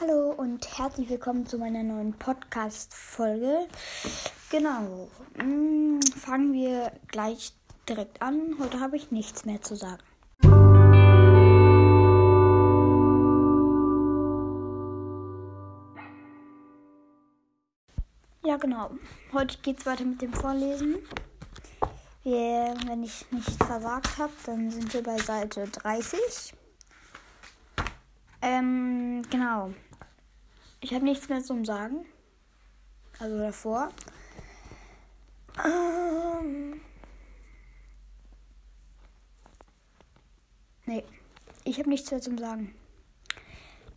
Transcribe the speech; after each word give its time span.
Hallo 0.00 0.32
und 0.34 0.78
herzlich 0.78 1.10
willkommen 1.10 1.44
zu 1.44 1.58
meiner 1.58 1.82
neuen 1.82 2.14
Podcast-Folge. 2.14 3.66
Genau, 4.50 5.10
mm, 5.36 6.00
fangen 6.16 6.54
wir 6.54 6.90
gleich 7.08 7.52
direkt 7.86 8.22
an. 8.22 8.56
Heute 8.58 8.80
habe 8.80 8.96
ich 8.96 9.10
nichts 9.10 9.44
mehr 9.44 9.60
zu 9.60 9.76
sagen. 9.76 10.02
Ja, 18.42 18.56
genau. 18.56 18.92
Heute 19.34 19.58
geht 19.58 19.80
es 19.80 19.86
weiter 19.86 20.06
mit 20.06 20.22
dem 20.22 20.32
Vorlesen. 20.32 20.96
Wir, 22.22 22.74
wenn 22.86 23.02
ich 23.02 23.30
nicht 23.32 23.62
versagt 23.64 24.16
habe, 24.16 24.32
dann 24.46 24.70
sind 24.70 24.94
wir 24.94 25.02
bei 25.02 25.18
Seite 25.18 25.68
30. 25.68 26.54
Ähm, 28.40 29.22
genau. 29.28 29.74
Ich 30.80 30.94
habe 30.94 31.04
nichts 31.04 31.28
mehr 31.28 31.42
zum 31.42 31.64
Sagen. 31.64 32.06
Also 33.18 33.38
davor. 33.38 33.90
Ähm. 35.62 36.80
Nee, 40.86 41.04
ich 41.64 41.78
habe 41.78 41.90
nichts 41.90 42.10
mehr 42.10 42.22
zum 42.22 42.38
Sagen. 42.38 42.74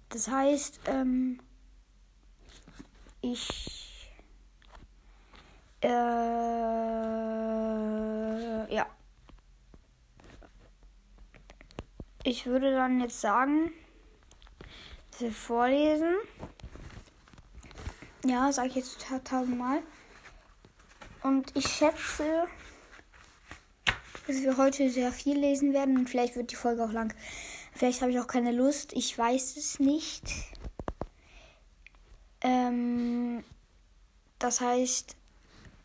Das 0.10 0.28
heißt, 0.28 0.82
ähm, 0.86 1.40
ich. 3.22 4.12
Äh, 5.82 5.88
ja. 8.76 8.86
Ich 12.24 12.46
würde 12.46 12.74
dann 12.74 13.00
jetzt 13.00 13.22
sagen, 13.22 13.72
dass 15.12 15.22
wir 15.22 15.32
vorlesen. 15.32 16.16
Ja, 18.26 18.52
sage 18.54 18.70
ich 18.70 18.76
jetzt 18.76 19.06
tausendmal. 19.26 19.84
Und 21.24 21.56
ich 21.56 21.68
schätze, 21.68 22.48
dass 24.28 24.42
wir 24.42 24.56
heute 24.56 24.90
sehr 24.90 25.12
viel 25.12 25.38
lesen 25.38 25.74
werden 25.74 25.98
und 25.98 26.10
vielleicht 26.10 26.36
wird 26.36 26.52
die 26.52 26.56
Folge 26.56 26.84
auch 26.84 26.92
lang. 26.92 27.14
Vielleicht 27.74 28.02
habe 28.02 28.12
ich 28.12 28.20
auch 28.20 28.28
keine 28.28 28.52
Lust. 28.52 28.94
Ich 28.94 29.18
weiß 29.18 29.58
es 29.58 29.80
nicht. 29.80 30.24
Ähm, 32.42 33.44
das 34.40 34.62
heißt, 34.62 35.18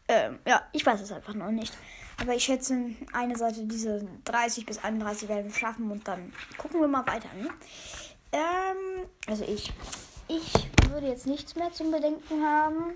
ähm, 0.09 0.39
ja, 0.47 0.63
ich 0.73 0.87
weiß 0.87 1.01
es 1.01 1.11
einfach 1.11 1.35
noch 1.35 1.51
nicht. 1.51 1.77
Aber 2.21 2.35
ich 2.35 2.45
schätze, 2.45 2.95
eine 3.13 3.37
Seite, 3.37 3.65
diese 3.65 4.07
30 4.25 4.67
bis 4.67 4.79
31 4.79 5.29
werden 5.29 5.47
wir 5.47 5.55
schaffen 5.55 5.91
und 5.91 6.07
dann 6.07 6.33
gucken 6.57 6.81
wir 6.81 6.89
mal 6.89 7.07
weiter. 7.07 7.33
Ne? 7.35 7.49
Ähm, 8.33 9.09
also 9.27 9.45
ich. 9.45 9.73
Ich 10.29 10.69
würde 10.91 11.09
jetzt 11.09 11.27
nichts 11.27 11.57
mehr 11.57 11.73
zum 11.73 11.91
Bedenken 11.91 12.45
haben. 12.45 12.95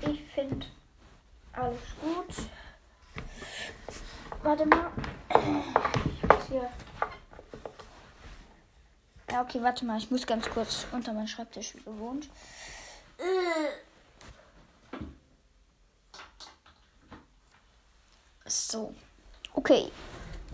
Ich 0.00 0.24
finde 0.34 0.66
alles 1.52 1.80
gut. 2.00 2.48
Warte 4.42 4.66
mal. 4.66 4.90
Ich 5.30 6.22
muss 6.28 6.46
hier. 6.48 6.68
Ja, 9.30 9.42
okay, 9.42 9.62
warte 9.62 9.84
mal. 9.84 9.98
Ich 9.98 10.10
muss 10.10 10.26
ganz 10.26 10.50
kurz 10.50 10.86
unter 10.90 11.12
meinen 11.12 11.28
Schreibtisch 11.28 11.76
wie 11.76 11.82
gewohnt. 11.82 12.28
So. 18.44 18.92
Okay. 19.54 19.92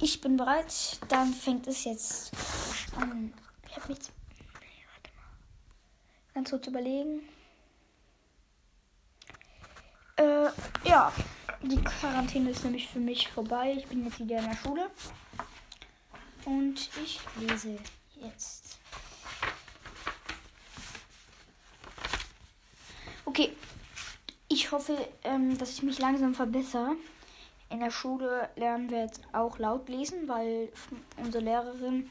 Ich 0.01 0.21
bin 0.21 0.37
bereit. 0.37 1.01
Dann 1.09 1.33
fängt 1.33 1.67
es 1.67 1.85
jetzt 1.85 2.33
an. 2.97 3.33
Ich 3.67 3.77
habe 3.77 3.89
nichts. 3.89 4.13
Ganz 6.39 6.51
kurz 6.51 6.69
überlegen. 6.69 7.23
Äh, 10.15 10.51
ja. 10.85 11.13
Die 11.63 11.83
Quarantäne 11.83 12.51
ist 12.51 12.63
nämlich 12.63 12.87
für 12.87 13.01
mich 13.01 13.27
vorbei. 13.27 13.75
Ich 13.77 13.89
bin 13.89 14.05
jetzt 14.05 14.21
wieder 14.21 14.39
in 14.39 14.45
der 14.45 14.55
Schule. 14.55 14.89
Und 16.45 16.91
ich 17.03 17.19
lese 17.41 17.77
jetzt. 18.23 18.79
Okay. 23.25 23.53
Ich 24.47 24.71
hoffe, 24.71 24.97
ähm, 25.25 25.59
dass 25.59 25.73
ich 25.73 25.83
mich 25.83 25.99
langsam 25.99 26.37
verbessere. 26.37 26.95
In 27.69 27.81
der 27.81 27.91
Schule 27.91 28.49
lernen 28.55 28.91
wir 28.91 29.01
jetzt 29.01 29.23
auch 29.33 29.59
laut 29.59 29.89
lesen, 29.89 30.29
weil 30.29 30.69
unsere 31.17 31.43
Lehrerin, 31.43 32.09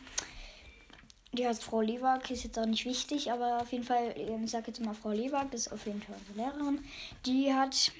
die 1.37 1.47
heißt 1.47 1.63
Frau 1.63 1.81
Lewag, 1.81 2.29
ist 2.29 2.43
jetzt 2.43 2.57
auch 2.57 2.65
nicht 2.65 2.85
wichtig, 2.85 3.31
aber 3.31 3.61
auf 3.61 3.71
jeden 3.71 3.83
Fall, 3.83 4.15
ich 4.17 4.51
sage 4.51 4.65
jetzt 4.67 4.81
mal 4.81 4.93
Frau 4.93 5.11
Lewag, 5.11 5.51
das 5.51 5.67
ist 5.67 5.73
auf 5.73 5.85
jeden 5.85 6.01
Fall 6.01 6.15
unsere 6.19 6.49
Lehrerin, 6.49 6.83
die 7.25 7.53
hat, 7.53 7.91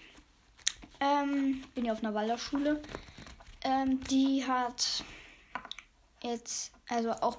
ähm, 0.99 1.63
bin 1.75 1.85
ja 1.85 1.93
auf 1.93 2.03
einer 2.03 2.13
Waldorfschule, 2.13 2.81
ähm, 3.63 3.99
die 4.05 4.45
hat 4.45 5.03
jetzt, 6.23 6.71
also 6.89 7.11
auch 7.11 7.37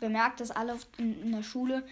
bemerkt, 0.00 0.40
dass 0.40 0.50
alle 0.50 0.76
in, 0.96 1.22
in 1.22 1.32
der 1.32 1.42
Schule 1.42 1.84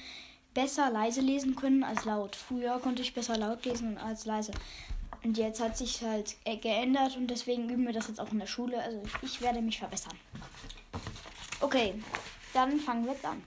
besser 0.54 0.90
leise 0.90 1.20
lesen 1.20 1.54
können 1.54 1.84
als 1.84 2.04
laut. 2.04 2.34
Früher 2.34 2.78
konnte 2.80 3.02
ich 3.02 3.12
besser 3.12 3.36
laut 3.36 3.64
lesen 3.64 3.98
als 3.98 4.24
leise. 4.24 4.52
Und 5.22 5.36
jetzt 5.36 5.60
hat 5.60 5.76
sich 5.76 6.02
halt 6.02 6.36
geändert 6.62 7.16
und 7.16 7.26
deswegen 7.26 7.68
üben 7.68 7.84
wir 7.84 7.92
das 7.92 8.08
jetzt 8.08 8.20
auch 8.20 8.32
in 8.32 8.38
der 8.38 8.46
Schule. 8.46 8.80
Also 8.80 9.02
ich 9.22 9.40
werde 9.40 9.60
mich 9.60 9.78
verbessern. 9.78 10.14
Okay, 11.60 11.94
dann 12.56 12.80
fangen 12.80 13.04
wir 13.04 13.12
jetzt 13.12 13.24
an. 13.24 13.42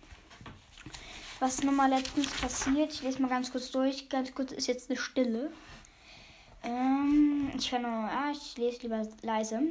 Was 1.40 1.64
nochmal 1.64 1.90
letztens 1.90 2.30
passiert? 2.30 2.94
Ich 2.94 3.02
lese 3.02 3.22
mal 3.22 3.30
ganz 3.30 3.52
kurz 3.52 3.72
durch. 3.72 4.08
Ganz 4.08 4.34
kurz 4.36 4.52
ist 4.52 4.68
jetzt 4.68 4.90
eine 4.90 5.00
Stille. 5.00 5.52
Ähm, 6.64 7.52
ich 7.58 7.72
kann 7.72 7.82
nur, 7.82 7.92
ja, 7.92 8.30
ich 8.32 8.58
lese 8.58 8.82
lieber 8.84 9.08
leise 9.24 9.62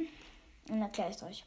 und 0.69 0.81
erkläre 0.81 1.11
es 1.11 1.23
euch. 1.23 1.45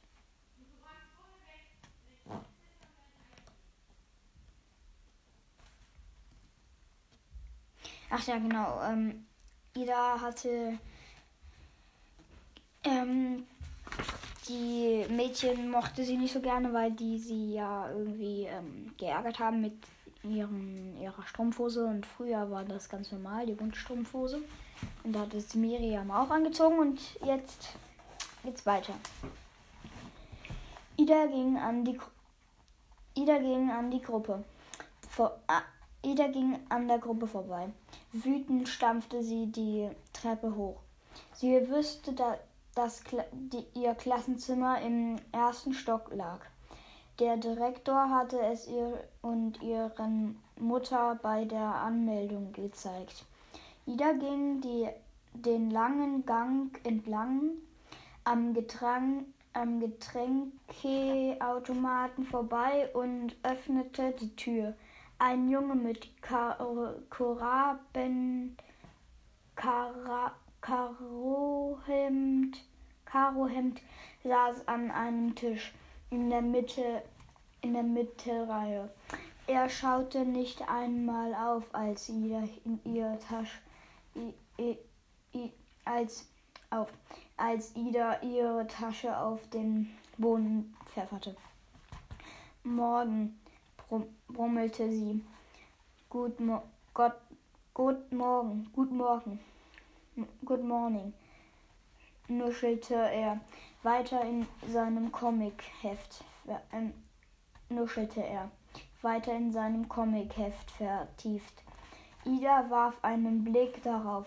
Ach 8.08 8.26
ja, 8.26 8.38
genau. 8.38 8.80
Ähm, 8.82 9.26
Ida 9.74 10.20
hatte 10.20 10.78
ähm, 12.84 13.46
die 14.48 15.06
Mädchen 15.08 15.70
mochte 15.70 16.04
sie 16.04 16.16
nicht 16.16 16.32
so 16.32 16.40
gerne, 16.40 16.72
weil 16.72 16.92
die 16.92 17.18
sie 17.18 17.54
ja 17.54 17.88
irgendwie 17.90 18.44
ähm, 18.44 18.92
geärgert 18.98 19.38
haben 19.38 19.60
mit 19.60 19.74
ihren, 20.24 20.96
ihrer 21.00 21.22
Strumpfhose 21.24 21.84
und 21.84 22.06
früher 22.06 22.50
war 22.50 22.64
das 22.64 22.88
ganz 22.88 23.12
normal, 23.12 23.46
die 23.46 23.58
Wunschstrumpfhose. 23.58 24.40
Und 25.04 25.12
da 25.12 25.20
hat 25.20 25.34
es 25.34 25.54
Miriam 25.54 26.10
auch 26.10 26.30
angezogen 26.30 26.78
und 26.78 27.00
jetzt 27.24 27.76
geht's 28.42 28.66
weiter. 28.66 28.94
Ida 30.96 31.26
ging 31.26 31.56
an 31.56 31.84
die 31.84 31.98
Ida 33.14 33.38
ging 33.38 33.70
an 33.70 33.90
die 33.90 34.00
Gruppe. 34.00 34.42
Vor, 35.08 35.38
ah, 35.46 35.62
Ida 36.02 36.28
ging 36.28 36.58
an 36.68 36.88
der 36.88 36.98
Gruppe 36.98 37.26
vorbei. 37.26 37.68
Wütend 38.12 38.68
stampfte 38.68 39.22
sie 39.22 39.46
die 39.46 39.90
Treppe 40.12 40.54
hoch. 40.54 40.80
Sie 41.34 41.68
wusste, 41.70 42.12
da, 42.12 42.38
dass 42.74 43.02
die, 43.32 43.66
ihr 43.74 43.94
Klassenzimmer 43.94 44.80
im 44.80 45.16
ersten 45.32 45.74
Stock 45.74 46.10
lag. 46.14 46.40
Der 47.18 47.36
Direktor 47.36 48.08
hatte 48.10 48.40
es 48.40 48.66
ihr 48.66 49.04
und 49.20 49.60
ihren 49.62 50.42
Mutter 50.58 51.18
bei 51.22 51.44
der 51.44 51.60
Anmeldung 51.60 52.52
gezeigt. 52.52 53.26
Ida 53.84 54.12
ging 54.12 54.60
die, 54.60 54.88
den 55.34 55.70
langen 55.70 56.24
Gang 56.24 56.78
entlang 56.86 57.50
am, 58.24 58.54
Getränk, 58.54 59.26
am 59.52 59.80
Getränkeautomaten 59.80 62.24
vorbei 62.24 62.88
und 62.94 63.34
öffnete 63.42 64.12
die 64.12 64.36
Tür. 64.36 64.74
Ein 65.18 65.50
Junge 65.50 65.74
mit 65.74 66.08
Koraben, 67.10 68.56
Karohemd, 70.62 72.56
Karohemd 73.04 73.82
saß 74.24 74.66
an 74.66 74.90
einem 74.90 75.34
Tisch 75.34 75.74
in 76.10 76.30
der 76.30 76.40
Mitte 76.40 77.02
in 77.62 77.74
der 77.74 77.82
Mittelreihe. 77.82 78.90
Er 79.46 79.68
schaute 79.68 80.24
nicht 80.24 80.68
einmal 80.68 81.34
auf, 81.34 81.74
als 81.74 82.08
Ida 82.08 82.44
in 82.64 82.80
ihre 82.84 83.18
Tasche 83.18 83.58
als 85.84 86.28
auf, 86.70 86.92
als 87.36 87.74
Ida 87.76 88.20
ihre 88.22 88.66
Tasche 88.66 89.16
auf 89.16 89.48
den 89.50 89.90
Boden 90.18 90.74
pfefferte. 90.86 91.36
Morgen, 92.62 93.40
brummelte 94.28 94.90
sie. 94.90 95.24
Gut, 96.08 96.34
Gott, 96.94 97.16
gut 97.74 98.12
Morgen, 98.12 98.70
gut 98.72 98.92
Morgen, 98.92 99.40
good 100.44 100.62
morning, 100.62 101.14
nuschelte 102.28 102.94
er 102.94 103.40
weiter 103.82 104.22
in 104.22 104.46
seinem 104.70 105.10
Comicheft. 105.10 106.24
Ähm, 106.70 106.92
nuschelte 107.70 108.22
er. 108.22 108.50
weiter 109.00 109.34
in 109.34 109.52
seinem 109.52 109.88
Comicheft 109.88 110.70
vertieft. 110.72 111.62
Ida 112.24 112.68
warf 112.68 113.02
einen 113.02 113.42
Blick 113.42 113.82
darauf. 113.82 114.26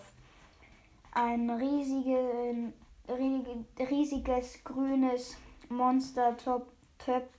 Ein 1.13 1.49
riesigen, 1.49 2.73
riesiges 3.79 4.63
grünes 4.63 5.37
Monster 5.69 6.35
top, 6.37 6.67
top, 6.97 7.29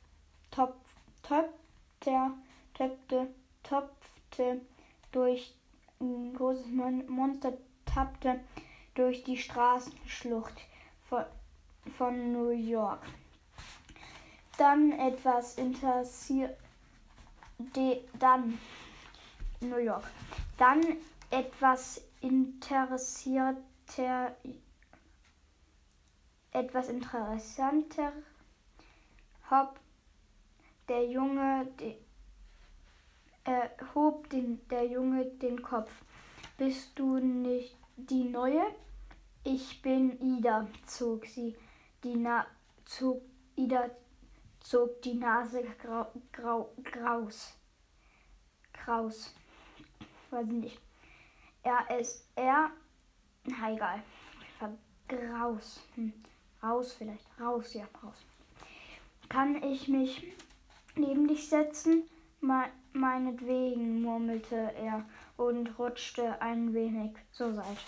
top, 0.50 0.74
top, 1.22 1.48
töpfte, 2.74 3.28
topfte 3.62 4.60
durch 5.12 5.52
ein 6.00 6.32
großes 6.34 6.66
Monster 6.68 7.52
tappte 7.96 8.40
durch 8.94 9.24
die 9.24 9.38
Straßenschlucht 9.38 10.52
von, 11.08 11.24
von 11.96 12.32
New 12.32 12.50
York. 12.50 13.00
Dann 14.58 14.92
etwas 14.92 15.54
interessiert 15.54 16.56
dann 18.18 18.58
New 19.60 19.78
York. 19.78 20.04
Dann 20.58 20.82
etwas 21.30 22.02
interessierter 22.20 23.46
etwas 26.52 26.88
interessanter 26.88 28.12
hob 29.50 29.78
der 30.88 31.06
Junge 31.06 31.66
de, 31.78 31.96
äh, 33.44 33.68
hob 33.94 34.28
den, 34.30 34.66
der 34.68 34.86
Junge 34.86 35.26
den 35.26 35.62
Kopf. 35.62 35.90
Bist 36.58 36.98
du 36.98 37.18
nicht 37.18 37.76
die 37.96 38.24
Neue? 38.24 38.62
Ich 39.44 39.80
bin 39.82 40.20
Ida, 40.20 40.66
zog 40.86 41.26
sie 41.26 41.56
die 42.02 42.16
Na 42.16 42.46
zog 42.84 43.22
Ida 43.56 43.90
zog 44.60 45.00
die 45.02 45.14
Nase 45.14 45.62
grau, 45.80 46.06
grau, 46.32 46.72
graus. 46.82 47.54
Kraus. 48.72 49.34
Weiß 50.30 50.46
ich 50.46 50.52
nicht. 50.52 50.80
Er 51.62 51.98
ist 51.98 52.28
er. 52.34 52.70
Na 53.44 53.72
egal. 53.72 54.02
Graus. 55.08 55.80
Hm. 55.94 56.12
Raus 56.62 56.92
vielleicht. 56.92 57.26
Raus, 57.40 57.74
ja, 57.74 57.84
raus. 58.02 58.24
Kann 59.28 59.62
ich 59.62 59.86
mich 59.86 60.32
neben 60.96 61.28
dich 61.28 61.48
setzen? 61.48 62.02
Me 62.40 62.64
meinetwegen, 62.92 64.02
murmelte 64.02 64.56
er 64.56 65.04
und 65.36 65.78
rutschte 65.78 66.40
ein 66.40 66.72
wenig 66.72 67.12
zur 67.32 67.54
Seite. 67.54 67.80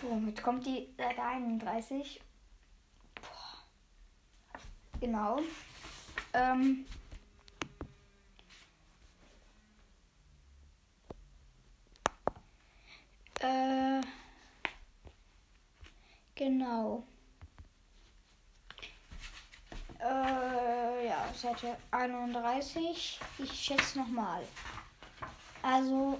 So, 0.00 0.22
jetzt 0.26 0.42
kommt 0.42 0.66
die 0.66 0.92
Seite 0.96 1.22
31. 1.22 2.20
Boah. 3.14 4.60
Genau. 5.00 5.40
Ähm. 6.34 6.86
Äh. 13.40 14.00
Genau. 16.34 17.02
Äh, 19.98 21.08
ja, 21.08 21.32
Seite 21.34 21.78
31. 21.90 23.18
Ich 23.38 23.52
schätze 23.52 23.98
nochmal. 23.98 24.42
Also, 25.66 26.16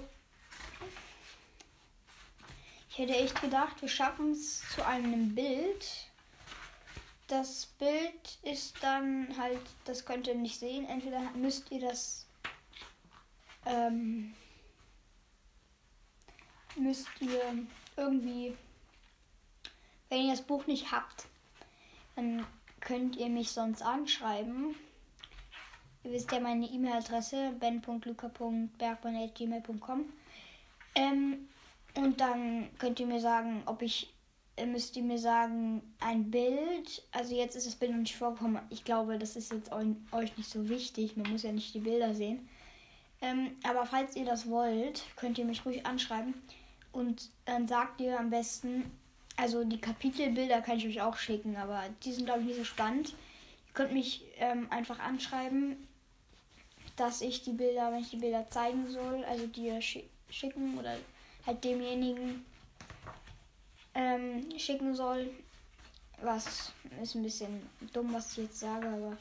ich 2.89 2.97
hätte 2.97 3.15
echt 3.15 3.39
gedacht, 3.39 3.81
wir 3.81 3.87
schaffen 3.87 4.31
es 4.31 4.61
zu 4.75 4.85
einem 4.85 5.35
Bild. 5.35 6.09
Das 7.27 7.67
Bild 7.79 8.39
ist 8.41 8.75
dann 8.83 9.37
halt, 9.37 9.61
das 9.85 10.03
könnt 10.03 10.27
ihr 10.27 10.35
nicht 10.35 10.59
sehen. 10.59 10.85
Entweder 10.89 11.21
müsst 11.31 11.71
ihr 11.71 11.79
das, 11.79 12.27
ähm, 13.65 14.35
müsst 16.75 17.07
ihr 17.21 17.41
irgendwie, 17.95 18.53
wenn 20.09 20.23
ihr 20.23 20.31
das 20.31 20.41
Buch 20.41 20.67
nicht 20.67 20.91
habt, 20.91 21.25
dann 22.17 22.45
könnt 22.81 23.15
ihr 23.15 23.29
mich 23.29 23.51
sonst 23.51 23.81
anschreiben. 23.81 24.75
Ihr 26.07 26.13
wisst 26.13 26.31
ja 26.31 26.39
meine 26.39 26.65
E-Mail-Adresse 26.65 27.51
ben.luca.bergmann.gmail.com 27.59 30.05
ähm, 30.95 31.49
Und 31.97 32.21
dann 32.21 32.69
könnt 32.77 33.01
ihr 33.01 33.07
mir 33.07 33.19
sagen, 33.19 33.63
ob 33.65 33.81
ich, 33.81 34.13
äh, 34.55 34.65
müsst 34.65 34.95
ihr 34.95 35.03
mir 35.03 35.17
sagen, 35.17 35.81
ein 35.99 36.31
Bild. 36.31 37.03
Also 37.11 37.35
jetzt 37.35 37.57
ist 37.57 37.67
das 37.67 37.75
Bild 37.75 37.91
noch 37.91 37.99
nicht 37.99 38.15
vorgekommen. 38.15 38.61
Ich 38.69 38.85
glaube, 38.85 39.17
das 39.17 39.35
ist 39.35 39.51
jetzt 39.51 39.73
euch 39.73 40.37
nicht 40.37 40.49
so 40.49 40.69
wichtig. 40.69 41.17
Man 41.17 41.29
muss 41.29 41.43
ja 41.43 41.51
nicht 41.51 41.73
die 41.73 41.81
Bilder 41.81 42.15
sehen. 42.15 42.47
Ähm, 43.19 43.57
aber 43.63 43.85
falls 43.85 44.15
ihr 44.15 44.23
das 44.23 44.49
wollt, 44.49 45.03
könnt 45.17 45.37
ihr 45.37 45.43
mich 45.43 45.65
ruhig 45.65 45.85
anschreiben. 45.85 46.35
Und 46.93 47.31
dann 47.43 47.67
sagt 47.67 47.99
ihr 47.99 48.17
am 48.17 48.29
besten, 48.29 48.89
also 49.35 49.65
die 49.65 49.81
Kapitelbilder 49.81 50.61
kann 50.61 50.77
ich 50.77 50.87
euch 50.87 51.01
auch 51.01 51.17
schicken, 51.17 51.57
aber 51.57 51.83
die 52.05 52.13
sind 52.13 52.27
glaube 52.27 52.39
ich 52.39 52.47
nicht 52.47 52.59
so 52.59 52.63
spannend. 52.63 53.09
Ihr 53.09 53.73
könnt 53.73 53.91
mich 53.91 54.23
ähm, 54.39 54.67
einfach 54.69 54.99
anschreiben, 54.99 55.85
dass 56.97 57.21
ich 57.21 57.43
die 57.43 57.53
Bilder, 57.53 57.91
wenn 57.91 58.01
ich 58.01 58.09
die 58.09 58.17
Bilder 58.17 58.49
zeigen 58.49 58.87
soll, 58.87 59.23
also 59.25 59.47
dir 59.47 59.79
schicken 59.81 60.77
oder 60.77 60.97
halt 61.45 61.63
demjenigen 61.63 62.45
ähm, 63.95 64.47
schicken 64.57 64.93
soll. 64.93 65.29
Was 66.21 66.73
ist 67.01 67.15
ein 67.15 67.23
bisschen 67.23 67.69
dumm, 67.93 68.13
was 68.13 68.31
ich 68.31 68.45
jetzt 68.45 68.59
sage, 68.59 68.87
aber 68.87 69.15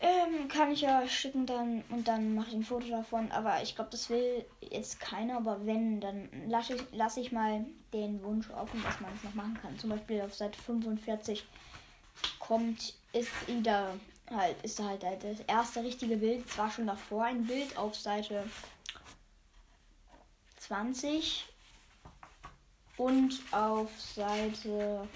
ähm, 0.00 0.48
kann 0.48 0.72
ich 0.72 0.80
ja 0.80 1.06
schicken 1.06 1.46
dann 1.46 1.84
und 1.90 2.08
dann 2.08 2.34
mache 2.34 2.48
ich 2.48 2.54
ein 2.54 2.64
Foto 2.64 2.88
davon. 2.88 3.30
Aber 3.30 3.62
ich 3.62 3.76
glaube, 3.76 3.90
das 3.90 4.10
will 4.10 4.44
jetzt 4.60 4.98
keiner. 4.98 5.36
Aber 5.36 5.64
wenn, 5.64 6.00
dann 6.00 6.28
lasse 6.48 6.74
ich, 6.74 6.82
lass 6.92 7.18
ich 7.18 7.30
mal 7.30 7.64
den 7.92 8.22
Wunsch 8.24 8.50
offen, 8.50 8.82
dass 8.82 9.00
man 9.00 9.12
es 9.14 9.22
noch 9.22 9.34
machen 9.34 9.58
kann. 9.60 9.78
Zum 9.78 9.90
Beispiel 9.90 10.22
auf 10.22 10.34
Seite 10.34 10.58
45 10.60 11.44
kommt, 12.40 12.94
ist 13.12 13.30
Ida 13.46 13.94
halt, 14.34 14.62
ist 14.62 14.80
halt 14.80 15.02
das 15.02 15.40
erste 15.46 15.82
richtige 15.82 16.16
Bild. 16.16 16.46
Es 16.46 16.58
war 16.58 16.70
schon 16.70 16.86
davor 16.86 17.24
ein 17.24 17.46
Bild 17.46 17.76
auf 17.76 17.94
Seite 17.94 18.44
20 20.58 21.46
und 22.96 23.40
auf 23.50 23.90
Seite 24.00 25.08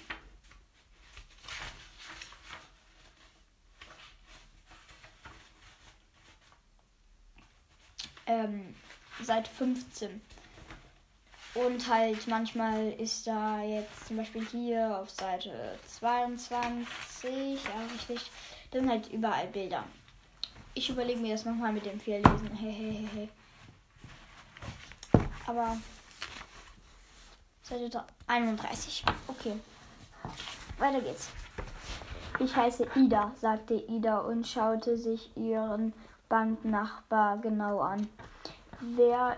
ähm, 8.27 8.75
seit 9.23 9.47
15. 9.47 10.21
Und 11.53 11.87
halt 11.87 12.27
manchmal 12.27 12.91
ist 12.99 13.25
da 13.25 13.63
jetzt 13.63 14.07
zum 14.07 14.17
Beispiel 14.17 14.45
hier 14.45 14.99
auf 14.99 15.09
Seite 15.09 15.79
22, 15.87 16.85
ja 17.33 17.93
richtig, 17.93 18.29
da 18.71 18.79
sind 18.79 18.89
halt 18.89 19.11
überall 19.11 19.47
Bilder. 19.47 19.83
Ich 20.73 20.89
überlege 20.89 21.19
mir 21.19 21.33
das 21.33 21.45
nochmal 21.45 21.73
mit 21.73 21.85
dem 21.85 21.99
Vierlesen. 21.99 22.51
Hehehe. 22.55 23.29
Aber 25.47 25.77
Seite 27.63 28.03
31. 28.27 29.03
Okay. 29.27 29.53
Weiter 30.77 31.01
geht's. 31.01 31.29
Ich 32.39 32.55
heiße 32.55 32.87
Ida, 32.95 33.31
sagte 33.41 33.73
Ida 33.73 34.19
und 34.19 34.47
schaute 34.47 34.97
sich 34.97 35.35
ihren 35.35 35.93
Banknachbar 36.29 37.39
genau 37.39 37.79
an. 37.79 38.07
Wer, 38.79 39.37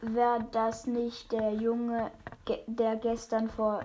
wär 0.00 0.40
das 0.50 0.86
nicht 0.86 1.30
der 1.30 1.54
Junge, 1.54 2.10
der 2.66 2.96
gestern 2.96 3.48
vor. 3.48 3.84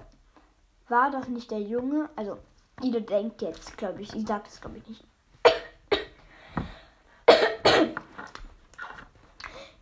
War 0.90 1.12
das 1.12 1.28
nicht 1.28 1.52
der 1.52 1.62
Junge? 1.62 2.10
Also, 2.16 2.40
Ida 2.82 3.00
denkt 3.00 3.42
jetzt, 3.42 3.78
glaube 3.78 4.02
ich. 4.02 4.14
Ich 4.16 4.28
sag 4.28 4.44
das, 4.46 4.60
glaube 4.60 4.78
ich, 4.78 4.88
nicht. 4.88 5.06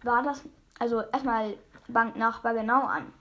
War 0.03 0.24
das. 0.24 0.43
Also, 0.79 1.01
erstmal 1.01 1.57
Banknachbar 1.88 2.53
genau 2.53 2.86
an. 2.86 3.13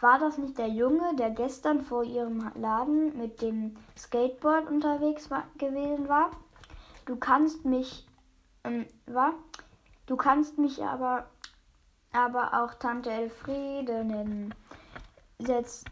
War 0.00 0.18
das 0.18 0.38
nicht 0.38 0.56
der 0.56 0.68
Junge, 0.68 1.14
der 1.16 1.30
gestern 1.30 1.82
vor 1.82 2.04
ihrem 2.04 2.50
Laden 2.54 3.18
mit 3.18 3.42
dem 3.42 3.76
Skateboard 3.96 4.68
unterwegs 4.68 5.30
war, 5.30 5.44
gewesen 5.58 6.08
war? 6.08 6.30
Du 7.04 7.16
kannst 7.16 7.64
mich 7.64 8.06
ähm, 8.64 8.86
war. 9.06 9.34
Du 10.06 10.16
kannst 10.16 10.58
mich 10.58 10.82
aber, 10.82 11.26
aber 12.12 12.62
auch 12.62 12.74
Tante 12.74 13.10
Elfriede 13.10 14.04
nennen, 14.04 14.54
Setz, 15.38 15.84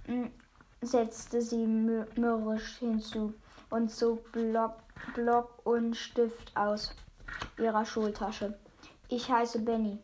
setzte 0.80 1.42
sie 1.42 1.66
mürrisch 1.66 2.78
hinzu 2.78 3.34
und 3.70 3.90
zog 3.90 4.30
Block, 4.32 4.74
Block 5.14 5.66
und 5.66 5.96
Stift 5.96 6.56
aus 6.56 6.94
ihrer 7.58 7.84
Schultasche. 7.84 8.58
Ich 9.08 9.30
heiße 9.30 9.60
Benny, 9.60 9.98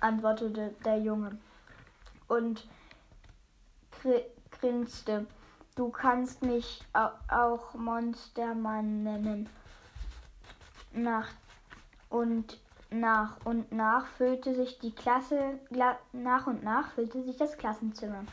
antwortete 0.00 0.74
der 0.84 0.98
Junge 0.98 1.38
und 2.28 2.66
grinste. 4.60 5.26
Du 5.74 5.90
kannst 5.90 6.42
mich 6.42 6.84
auch 6.92 7.74
Monstermann 7.74 9.02
nennen. 9.02 9.48
Nach 10.92 11.28
Und 12.08 12.58
nach 12.90 13.36
und 13.44 13.70
nach 13.70 14.06
füllte 14.06 14.54
sich 14.54 14.78
die 14.78 14.94
Klasse, 14.94 15.58
nach 16.12 16.46
und 16.46 16.64
nach 16.64 16.90
füllte 16.92 17.22
sich 17.22 17.36
das 17.36 17.58
Klassenzimmer. 17.58 18.24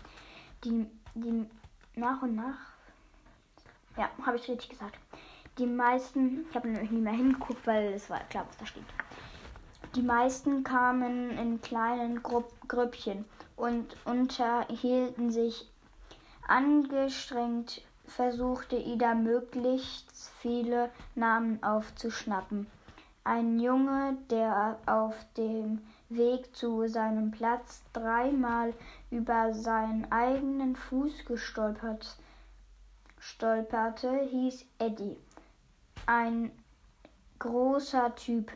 Die, 0.64 0.88
die 1.14 1.46
nach 1.96 2.22
und 2.22 2.36
nach, 2.36 2.58
ja, 3.98 4.10
habe 4.26 4.38
ich 4.38 4.48
richtig 4.48 4.70
gesagt. 4.70 4.98
Die 5.58 5.66
meisten, 5.66 6.46
ich 6.50 6.56
habe 6.56 6.68
nämlich 6.68 6.92
nie 6.92 7.00
mehr 7.00 7.14
hingeguckt, 7.14 7.66
weil 7.66 7.94
es 7.94 8.10
war 8.10 8.20
klar, 8.30 8.46
was 8.48 8.58
da 8.58 8.66
steht. 8.66 8.84
Die 9.96 10.02
meisten 10.02 10.66
kamen 10.66 11.38
in 11.38 11.62
kleinen 11.62 12.22
Grupp, 12.22 12.52
Grüppchen 12.68 13.24
und 13.56 13.96
unterhielten 14.04 15.32
sich 15.32 15.70
angestrengt, 16.48 17.82
versuchte 18.06 18.76
Ida 18.76 19.16
möglichst 19.16 20.32
viele 20.42 20.90
Namen 21.16 21.64
aufzuschnappen. 21.64 22.68
Ein 23.24 23.60
Junge, 23.60 24.18
der 24.30 24.78
auf 24.86 25.16
dem 25.38 25.82
Weg 26.10 26.56
zu 26.56 26.88
seinem 26.88 27.32
Platz 27.32 27.84
dreimal 27.94 28.74
über 29.10 29.54
seinen 29.54 30.12
eigenen 30.12 30.76
Fuß 30.76 31.26
gestolpert 31.26 32.18
stolperte, 33.26 34.20
hieß 34.30 34.66
Eddie. 34.78 35.18
Ein 36.06 36.52
großer 37.40 38.14
Typ 38.16 38.52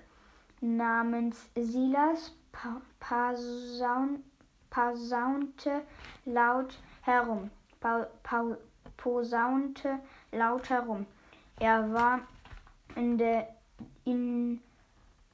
namens 0.61 1.49
Silas 1.55 2.33
posaunte 4.69 5.81
laut 6.25 6.77
herum. 7.01 7.49
Posaunte 8.97 9.99
laut 10.31 10.69
herum. 10.69 11.07
Er 11.59 11.91
war 11.91 12.19
in 12.95 13.17
der 13.17 13.47
in, 14.05 14.61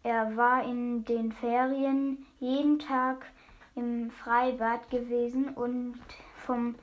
er 0.06 0.38
war 0.38 0.64
in 0.64 1.04
den 1.04 1.32
Ferien 1.32 2.28
jeden 2.40 2.78
Tag 2.78 3.26
im 3.74 4.12
Freibad 4.12 4.88
gewesen 4.92 5.50
und 5.50 6.00
vom 6.46 6.76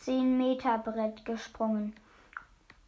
10-Meter-Brett 0.00 1.24
gesprungen. 1.24 1.96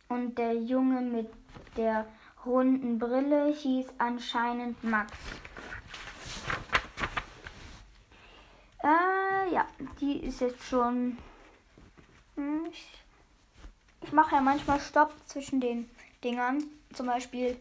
Und 0.08 0.38
der 0.38 0.54
Junge 0.54 1.00
mit 1.00 1.28
der 1.76 2.06
runden 2.46 3.00
Brille 3.00 3.52
hieß 3.52 3.86
anscheinend 3.98 4.84
Max. 4.84 5.12
Äh, 8.84 9.52
ja, 9.52 9.66
die 10.00 10.18
ist 10.18 10.40
jetzt 10.40 10.62
schon. 10.62 11.18
Hm, 12.36 12.66
ich, 12.70 13.02
ich 14.02 14.12
mache 14.12 14.36
ja 14.36 14.40
manchmal 14.40 14.78
Stopp 14.78 15.12
zwischen 15.26 15.60
den 15.60 15.90
Dingern. 16.22 16.62
Zum 16.92 17.06
Beispiel 17.06 17.56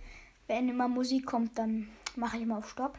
wenn 0.51 0.67
immer 0.67 0.89
Musik 0.89 1.25
kommt, 1.25 1.57
dann 1.57 1.87
mache 2.17 2.37
ich 2.37 2.43
immer 2.43 2.57
auf 2.57 2.69
Stopp. 2.69 2.97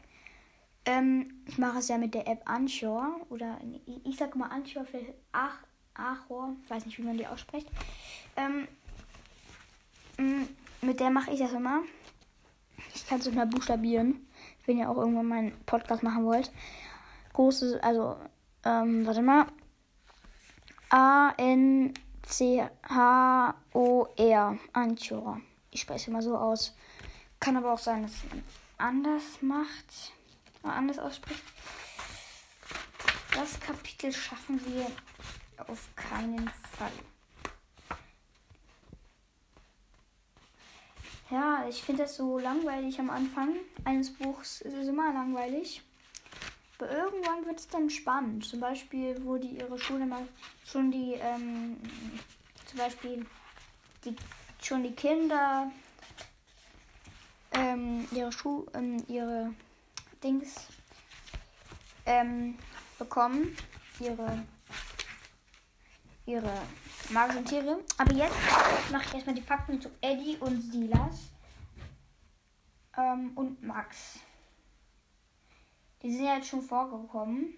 Ähm, 0.84 1.44
ich 1.46 1.58
mache 1.58 1.78
es 1.78 1.88
ja 1.88 1.96
mit 1.96 2.14
der 2.14 2.26
App 2.26 2.42
Anchor 2.44 3.20
oder 3.30 3.58
ich, 4.04 4.16
sage 4.16 4.36
mal 4.36 4.48
Anchor 4.48 4.84
für 4.84 5.00
Ach, 5.30 5.58
Achor, 5.94 6.56
ich 6.64 6.70
weiß 6.70 6.86
nicht, 6.86 6.98
wie 6.98 7.02
man 7.02 7.16
die 7.16 7.26
ausspricht. 7.26 7.68
Ähm, 8.36 8.66
mm, 10.18 10.42
mit 10.80 10.98
der 10.98 11.10
mache 11.10 11.30
ich 11.32 11.38
das 11.38 11.52
immer. 11.52 11.82
Ich 12.94 13.06
kann 13.06 13.20
es 13.20 13.30
mehr 13.30 13.46
buchstabieren, 13.46 14.26
wenn 14.66 14.78
ihr 14.78 14.90
auch 14.90 14.96
irgendwann 14.96 15.26
meinen 15.26 15.64
Podcast 15.64 16.02
machen 16.02 16.24
wollt. 16.24 16.50
Großes, 17.32 17.80
also, 17.82 18.16
ähm, 18.64 19.06
warte 19.06 19.22
mal. 19.22 19.46
A-N-C-H-O-R. 20.88 21.94
Anchor. 24.72 25.40
Ich 25.70 25.80
spreche 25.80 26.00
es 26.00 26.08
immer 26.08 26.22
so 26.22 26.36
aus. 26.36 26.74
Kann 27.40 27.56
aber 27.56 27.72
auch 27.72 27.78
sein, 27.78 28.02
dass 28.02 28.12
anders 28.78 29.42
macht. 29.42 30.12
Oder 30.62 30.74
anders 30.74 30.98
ausspricht. 30.98 31.42
Das 33.34 33.58
Kapitel 33.60 34.12
schaffen 34.12 34.60
wir 34.66 34.86
auf 35.66 35.88
keinen 35.96 36.48
Fall. 36.48 36.92
Ja, 41.30 41.66
ich 41.66 41.82
finde 41.82 42.02
das 42.02 42.16
so 42.16 42.38
langweilig 42.38 43.00
am 43.00 43.08
Anfang 43.08 43.56
eines 43.84 44.12
Buchs. 44.12 44.60
Es 44.60 44.74
ist 44.74 44.88
immer 44.88 45.14
langweilig. 45.14 45.82
Aber 46.78 46.90
irgendwann 46.90 47.46
wird 47.46 47.58
es 47.58 47.68
dann 47.68 47.88
spannend. 47.88 48.44
Zum 48.44 48.60
Beispiel, 48.60 49.16
wo 49.24 49.36
die 49.38 49.56
ihre 49.56 49.78
Schule 49.78 50.04
mal 50.04 50.26
schon 50.66 50.90
die, 50.90 51.14
ähm, 51.14 51.78
zum 52.66 52.78
Beispiel 52.78 53.24
die, 54.04 54.14
schon 54.60 54.82
die 54.82 54.92
Kinder 54.92 55.70
ähm, 57.54 58.06
ihre 58.12 58.32
Schuhe, 58.32 58.66
ähm, 58.74 59.02
ihre 59.08 59.52
Dings 60.22 60.66
ähm, 62.06 62.58
bekommen. 62.98 63.56
Ihre, 64.00 64.42
ihre 66.26 66.52
magischen 67.10 67.44
Tiere. 67.44 67.78
Aber 67.98 68.12
jetzt 68.14 68.34
mache 68.90 69.04
ich 69.06 69.14
erstmal 69.14 69.34
die 69.34 69.42
Fakten 69.42 69.80
zu 69.80 69.90
Eddie 70.00 70.38
und 70.38 70.60
Silas. 70.60 71.30
Ähm, 72.96 73.32
und 73.34 73.62
Max. 73.62 74.20
Die 76.02 76.12
sind 76.12 76.24
ja 76.24 76.36
jetzt 76.36 76.48
schon 76.48 76.62
vorgekommen. 76.62 77.54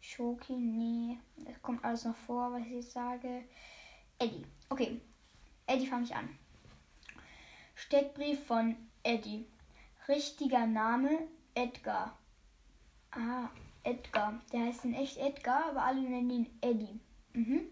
Schoki, 0.00 0.52
nee. 0.52 1.18
Es 1.50 1.60
kommt 1.60 1.84
alles 1.84 2.04
noch 2.04 2.14
vor, 2.14 2.52
was 2.52 2.62
ich 2.62 2.72
jetzt 2.72 2.92
sage. 2.92 3.44
Eddie. 4.18 4.46
Okay. 4.68 5.00
Eddie 5.66 5.86
fange 5.88 6.04
ich 6.04 6.14
an. 6.14 6.28
Steckbrief 7.78 8.42
von 8.46 8.74
Eddie. 9.02 9.46
Richtiger 10.08 10.66
Name 10.66 11.28
Edgar. 11.54 12.16
Ah, 13.10 13.50
Edgar. 13.84 14.40
Der 14.50 14.60
heißt 14.60 14.86
in 14.86 14.94
echt 14.94 15.18
Edgar, 15.18 15.66
aber 15.70 15.82
alle 15.82 16.00
nennen 16.00 16.30
ihn 16.30 16.58
Eddie. 16.62 16.98
Mhm. 17.34 17.66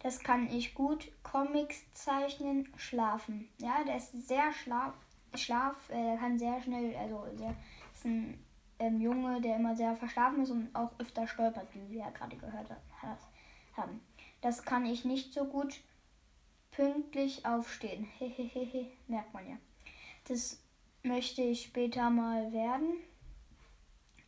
Das 0.00 0.20
kann 0.20 0.48
ich 0.50 0.74
gut. 0.74 1.12
Comics 1.22 1.84
zeichnen, 1.92 2.72
schlafen. 2.76 3.50
Ja, 3.58 3.84
der 3.84 3.98
ist 3.98 4.12
sehr 4.26 4.50
schlaf. 4.50 4.94
Schlaf, 5.34 5.76
äh, 5.90 6.16
kann 6.16 6.38
sehr 6.38 6.62
schnell, 6.62 6.96
also 6.96 7.26
sehr, 7.36 7.54
ist 7.92 8.06
ein 8.06 8.42
ähm, 8.78 8.98
Junge, 8.98 9.42
der 9.42 9.56
immer 9.56 9.76
sehr 9.76 9.94
verschlafen 9.94 10.42
ist 10.42 10.50
und 10.50 10.74
auch 10.74 10.90
öfter 10.98 11.28
stolpert, 11.28 11.68
wie 11.74 11.90
wir 11.90 12.00
ja 12.00 12.10
gerade 12.10 12.36
gehört 12.36 12.70
haben. 13.76 14.00
Das 14.40 14.64
kann 14.64 14.86
ich 14.86 15.04
nicht 15.04 15.34
so 15.34 15.44
gut 15.44 15.80
pünktlich 16.78 17.44
aufstehen. 17.44 18.04
Hehehe, 18.18 18.86
merkt 19.08 19.34
man 19.34 19.48
ja. 19.48 19.56
Das 20.28 20.60
möchte 21.02 21.42
ich 21.42 21.62
später 21.62 22.08
mal 22.08 22.52
werden. 22.52 22.98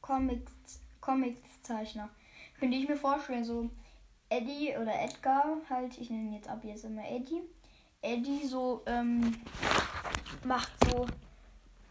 Comics, 0.01 0.81
Comics-Zeichner. 1.01 2.11
Könnte 2.59 2.77
ich 2.77 2.89
mir 2.89 2.97
vorstellen, 2.97 3.45
so 3.45 3.71
Eddie 4.29 4.75
oder 4.77 5.01
Edgar, 5.01 5.59
halt, 5.69 5.97
ich 5.99 6.11
nenne 6.11 6.35
jetzt 6.35 6.49
ab 6.49 6.65
jetzt 6.65 6.85
immer 6.85 7.09
Eddie. 7.09 7.43
Eddie 8.03 8.45
so, 8.45 8.83
ähm, 8.87 9.33
macht 10.43 10.73
so, 10.87 11.07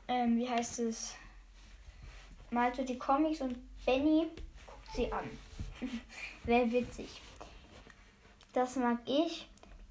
ähm, 0.09 0.37
wie 0.37 0.49
heißt 0.49 0.79
es, 0.79 1.15
malt 2.49 2.75
so 2.75 2.83
die 2.83 2.97
Comics 2.97 3.39
und 3.39 3.57
Benny 3.85 4.27
guckt 4.65 4.93
sie 4.93 5.09
an. 5.09 5.23
Wäre 6.43 6.69
witzig. 6.69 7.21
Das 8.51 8.75
mag 8.75 8.99
ich. 9.05 9.48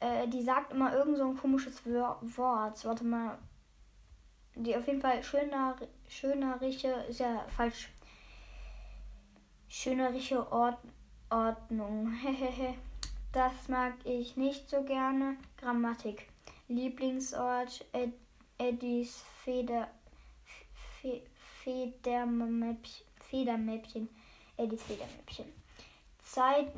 Äh, 0.00 0.28
die 0.28 0.42
sagt 0.42 0.72
immer 0.72 0.94
irgend 0.94 1.16
so 1.16 1.24
ein 1.24 1.36
komisches 1.38 1.80
Wort. 1.86 2.84
Warte 2.84 3.04
mal 3.04 3.38
die 4.58 4.76
auf 4.76 4.86
jeden 4.86 5.00
Fall 5.00 5.22
schöner, 5.22 5.76
schönerische, 6.08 6.88
ist 7.08 7.20
ja 7.20 7.46
falsch. 7.56 7.88
Schönerische 9.68 10.52
Ord, 10.52 10.76
Ordnung. 11.30 12.12
Das 13.30 13.68
mag 13.68 13.92
ich 14.04 14.38
nicht 14.38 14.70
so 14.70 14.82
gerne. 14.84 15.36
Grammatik. 15.58 16.28
Lieblingsort 16.66 17.84
Ed 17.92 18.14
Eddies 18.56 19.22
Feder, 19.44 19.88
Fe 21.00 21.20
Federmäppchen. 21.62 23.06
Federmäppchen. 23.20 24.08
Eddies 24.56 24.82
Federmäppchen. 24.82 25.44
Seit 26.24 26.74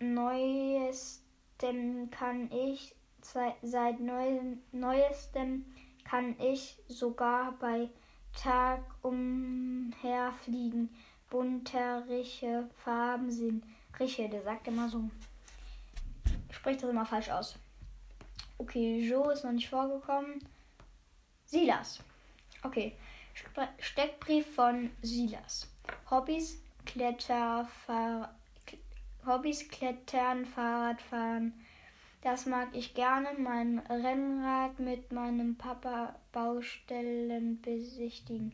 neuestem 0.00 0.90
kann 2.10 2.50
ich 2.50 2.92
seit 3.22 4.00
neuestem 4.00 5.64
kann 6.08 6.38
ich 6.40 6.78
sogar 6.88 7.52
bei 7.52 7.88
Tag 8.34 8.82
umherfliegen. 9.02 10.90
Bunteriche 11.28 12.68
Farben 12.82 13.30
sind. 13.30 13.64
Riche, 13.98 14.28
der 14.28 14.42
sagt 14.42 14.68
immer 14.68 14.88
so. 14.88 15.10
Spricht 16.50 16.82
das 16.82 16.90
immer 16.90 17.04
falsch 17.04 17.28
aus. 17.30 17.58
Okay, 18.56 19.00
Joe 19.00 19.32
ist 19.32 19.44
noch 19.44 19.52
nicht 19.52 19.68
vorgekommen. 19.68 20.42
Silas. 21.44 22.00
Okay. 22.62 22.96
Steckbrief 23.78 24.54
von 24.54 24.90
Silas. 25.02 25.68
Hobbys, 26.10 26.62
Kletter, 26.86 27.68
Fahr 27.86 28.34
Hobbys, 29.26 29.68
Klettern, 29.68 30.46
Fahrradfahren. 30.46 31.52
Das 32.22 32.46
mag 32.46 32.68
ich 32.72 32.94
gerne. 32.94 33.28
Mein 33.38 33.78
Rennrad 33.78 34.78
mit 34.80 35.12
meinem 35.12 35.56
Papa 35.56 36.16
Baustellen 36.32 37.60
besichtigen. 37.62 38.52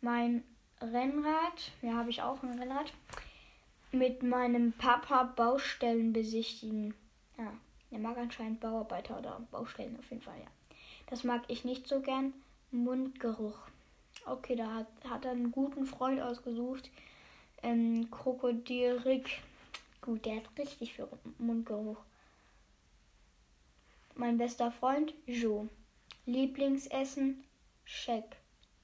Mein 0.00 0.44
Rennrad, 0.80 1.72
ja, 1.82 1.94
habe 1.94 2.10
ich 2.10 2.22
auch 2.22 2.42
ein 2.42 2.58
Rennrad, 2.58 2.92
mit 3.90 4.22
meinem 4.22 4.72
Papa 4.72 5.24
Baustellen 5.24 6.12
besichtigen. 6.12 6.94
Ja, 7.36 7.52
er 7.90 7.98
mag 7.98 8.16
anscheinend 8.18 8.60
Bauarbeiter 8.60 9.18
oder 9.18 9.40
Baustellen 9.50 9.98
auf 9.98 10.08
jeden 10.10 10.22
Fall, 10.22 10.38
ja. 10.38 10.76
Das 11.06 11.24
mag 11.24 11.42
ich 11.48 11.64
nicht 11.64 11.86
so 11.88 12.00
gern. 12.00 12.32
Mundgeruch. 12.70 13.58
Okay, 14.26 14.56
da 14.56 14.72
hat, 14.72 14.86
hat 15.08 15.24
er 15.24 15.32
einen 15.32 15.52
guten 15.52 15.86
Freund 15.86 16.20
ausgesucht. 16.20 16.90
Ähm, 17.62 18.10
Krokodil 18.10 19.00
Rick. 19.04 19.42
Gut, 20.00 20.24
der 20.26 20.36
hat 20.36 20.50
richtig 20.58 20.94
viel 20.94 21.06
Mundgeruch. 21.38 21.98
Mein 24.16 24.38
bester 24.38 24.70
Freund 24.70 25.12
Joe. 25.26 25.68
Lieblingsessen 26.26 27.44
Scheck. 27.84 28.36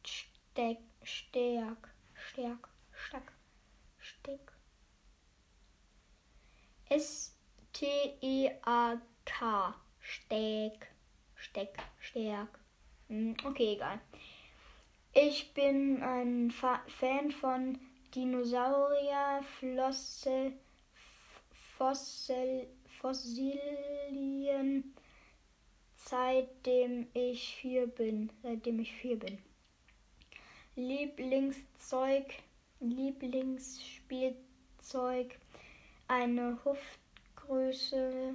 Steck. 0.05 0.79
Stärk. 1.03 1.89
Stärk. 2.15 2.69
Stack. 2.93 3.33
Steck. 3.99 4.53
S-T-E-A-K. 6.89 7.35
Steck. 10.01 10.89
Steck. 11.37 11.79
Stärk. 12.01 12.59
Okay, 13.45 13.75
egal. 13.75 14.01
Ich 15.13 15.55
bin 15.55 16.03
ein 16.03 16.51
Fa 16.51 16.83
Fan 16.87 17.31
von 17.31 17.79
Dinosaurier, 18.15 19.43
Flosse, 19.59 20.53
Fossil, 21.77 22.67
Fossilien, 23.01 24.95
seitdem 26.11 27.07
ich 27.15 27.57
vier 27.57 27.87
bin. 27.87 28.31
Seitdem 28.43 28.81
ich 28.81 28.93
vier 28.93 29.17
bin. 29.17 29.39
Lieblingszeug, 30.75 32.27
Lieblingsspielzeug, 32.81 35.39
eine 36.09 36.59
Hüftgröße 36.65 38.35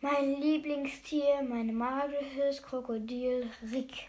Mein 0.00 0.40
Lieblingstier, 0.40 1.42
meine 1.42 1.72
magisches 1.72 2.62
Krokodil 2.62 3.50
Rick. 3.72 4.08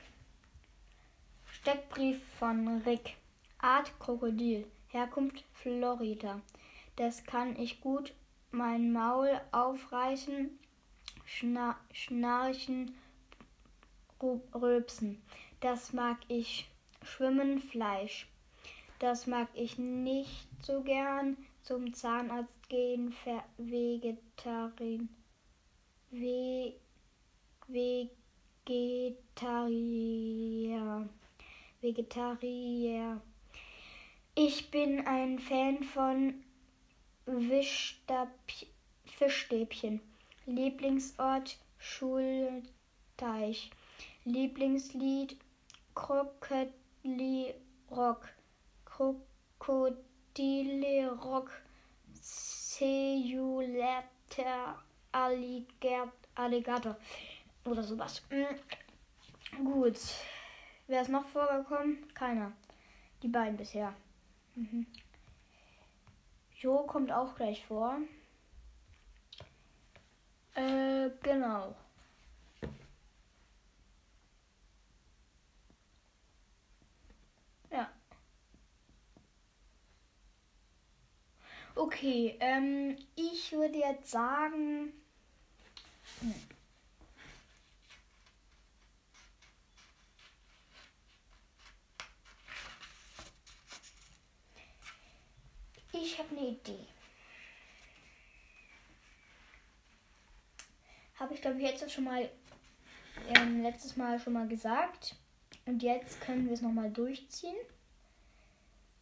Steckbrief 1.46 2.22
von 2.38 2.82
Rick. 2.84 3.18
Art 3.58 4.00
Krokodil. 4.00 4.66
Herkunft 4.88 5.44
Florida. 5.54 6.42
Das 6.96 7.24
kann 7.26 7.60
ich 7.60 7.82
gut. 7.82 8.14
Mein 8.52 8.94
Maul 8.94 9.42
aufreißen, 9.52 10.58
schna 11.26 11.76
schnarchen, 11.92 12.96
rülpsen. 14.22 15.22
Das 15.60 15.92
mag 15.92 16.18
ich. 16.30 16.70
Schwimmen, 17.04 17.60
Fleisch. 17.60 18.29
Das 19.00 19.28
mag 19.28 19.48
ich 19.54 19.78
nicht 19.78 20.48
so 20.62 20.82
gern. 20.82 21.38
Zum 21.64 21.94
Zahnarzt 21.94 22.68
gehen, 22.68 23.16
Vegetarin. 23.58 25.08
Ve 26.12 26.74
Vegetarier. 27.68 28.30
Vegetarier. 31.82 33.22
Ich 34.36 34.70
bin 34.70 35.08
ein 35.08 35.40
Fan 35.40 35.84
von 35.84 36.44
Fischstäbchen. 39.06 40.02
Lieblingsort 40.46 41.58
Schulteich. 41.78 43.70
Lieblingslied 44.26 45.38
Krokodili 45.96 47.54
Rock. 47.92 48.28
Krokodile 49.60 51.12
Rock. 51.12 51.52
Seulater 52.80 53.98
Alligator. 55.14 56.98
Oder 57.66 57.84
sowas. 57.84 58.22
Mhm. 58.30 58.60
Gut. 59.64 59.98
Wer 60.88 61.02
ist 61.02 61.10
noch 61.10 61.26
vorgekommen? 61.28 62.14
Keiner. 62.14 62.52
Die 63.22 63.28
beiden 63.28 63.58
bisher. 63.58 63.94
Mhm. 64.56 64.86
Jo 66.60 66.84
kommt 66.84 67.12
auch 67.12 67.36
gleich 67.36 67.66
vor. 67.66 68.00
Äh, 70.56 71.10
genau. 71.22 71.76
Okay, 81.80 82.36
ähm, 82.42 82.98
ich 83.15 83.54
würde 83.54 83.78
jetzt 83.78 84.12
sagen. 84.12 84.92
Hm. 86.20 86.36
Ich 95.94 96.20
habe 96.20 96.28
eine 96.32 96.48
Idee. 96.50 96.86
Habe 101.15 101.34
ich 101.34 101.42
glaube 101.42 101.62
ich 101.62 101.63
jetzt 101.63 101.89
schon 101.89 102.04
mal 102.04 102.30
ähm, 103.38 103.63
letztes 103.63 103.96
Mal 103.96 104.20
schon 104.20 104.34
mal 104.34 104.50
gesagt. 104.50 105.15
Und 105.65 105.82
jetzt 105.82 106.20
können 106.20 106.46
wir 106.46 106.56
es 106.56 106.62
nochmal 106.62 106.92
durchziehen. 106.92 107.56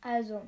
Also, 0.02 0.46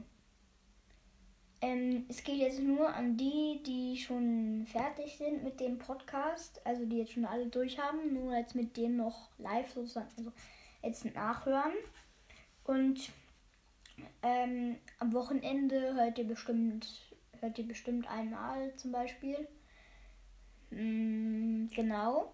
ähm, 1.62 2.06
es 2.08 2.24
geht 2.24 2.38
jetzt 2.38 2.60
nur 2.60 2.93
an 2.93 3.17
die, 3.17 3.62
die 3.65 3.98
schon 3.98 4.65
fertig 4.65 5.17
sind 5.17 5.43
mit 5.43 5.60
dem 5.60 5.78
Podcast, 5.78 6.62
also 6.65 6.86
die 6.86 7.00
jetzt 7.00 7.13
schon 7.13 7.26
alle 7.26 7.48
durch 7.48 7.78
haben, 7.78 8.13
nur 8.13 8.36
jetzt 8.36 8.56
mit 8.56 8.78
denen 8.78 8.98
noch 8.98 9.30
live 9.38 9.69
sozusagen, 9.74 10.08
also 10.17 10.32
jetzt 10.82 11.04
nachhören. 11.13 11.74
Und 12.63 13.12
ähm, 14.22 14.78
am 15.00 15.13
Wochenende 15.13 15.95
hört 15.95 16.17
ihr 16.17 16.28
bestimmt, 16.28 16.88
hört 17.41 17.58
ihr 17.58 17.67
bestimmt 17.67 18.10
einmal 18.10 18.74
zum 18.76 18.93
Beispiel. 18.93 19.48
Mm, 20.69 21.67
genau. 21.76 22.32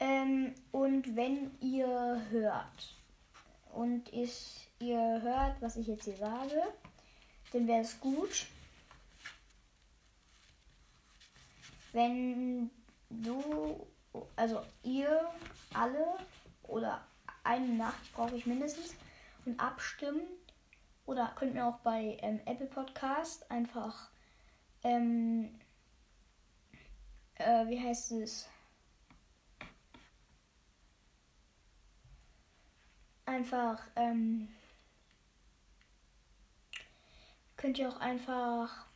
Ähm, 0.00 0.52
und 0.72 1.14
wenn 1.14 1.52
ihr 1.60 2.22
hört 2.30 2.96
und 3.72 4.12
ich, 4.12 4.68
ihr 4.80 5.22
hört, 5.22 5.62
was 5.62 5.76
ich 5.76 5.86
jetzt 5.86 6.04
hier 6.04 6.16
sage, 6.16 6.60
dann 7.52 7.66
wäre 7.66 7.80
es 7.80 8.00
gut, 8.00 8.46
wenn 11.92 12.70
du, 13.10 13.86
also 14.36 14.62
ihr 14.82 15.30
alle 15.74 16.18
oder 16.62 17.06
eine 17.44 17.68
Nachricht 17.68 18.12
brauche 18.14 18.36
ich 18.36 18.46
mindestens. 18.46 18.94
Und 19.44 19.58
abstimmen. 19.58 20.22
Oder 21.04 21.32
könnt 21.34 21.54
mir 21.54 21.66
auch 21.66 21.78
bei 21.78 22.16
ähm, 22.22 22.40
Apple 22.46 22.66
Podcast 22.66 23.50
einfach, 23.50 24.08
ähm, 24.84 25.58
äh, 27.34 27.66
wie 27.66 27.80
heißt 27.80 28.12
es? 28.12 28.48
Einfach, 33.26 33.82
ähm, 33.96 34.48
könnt 37.62 37.78
ihr 37.78 37.88
auch 37.88 38.00
einfach 38.00 38.86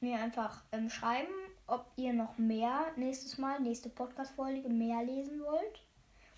mir 0.00 0.18
einfach 0.18 0.62
ähm, 0.72 0.88
schreiben, 0.88 1.32
ob 1.66 1.84
ihr 1.96 2.14
noch 2.14 2.38
mehr 2.38 2.86
nächstes 2.96 3.36
Mal, 3.36 3.60
nächste 3.60 3.90
Podcast-Folge 3.90 4.70
mehr 4.70 5.04
lesen 5.04 5.42
wollt 5.42 5.82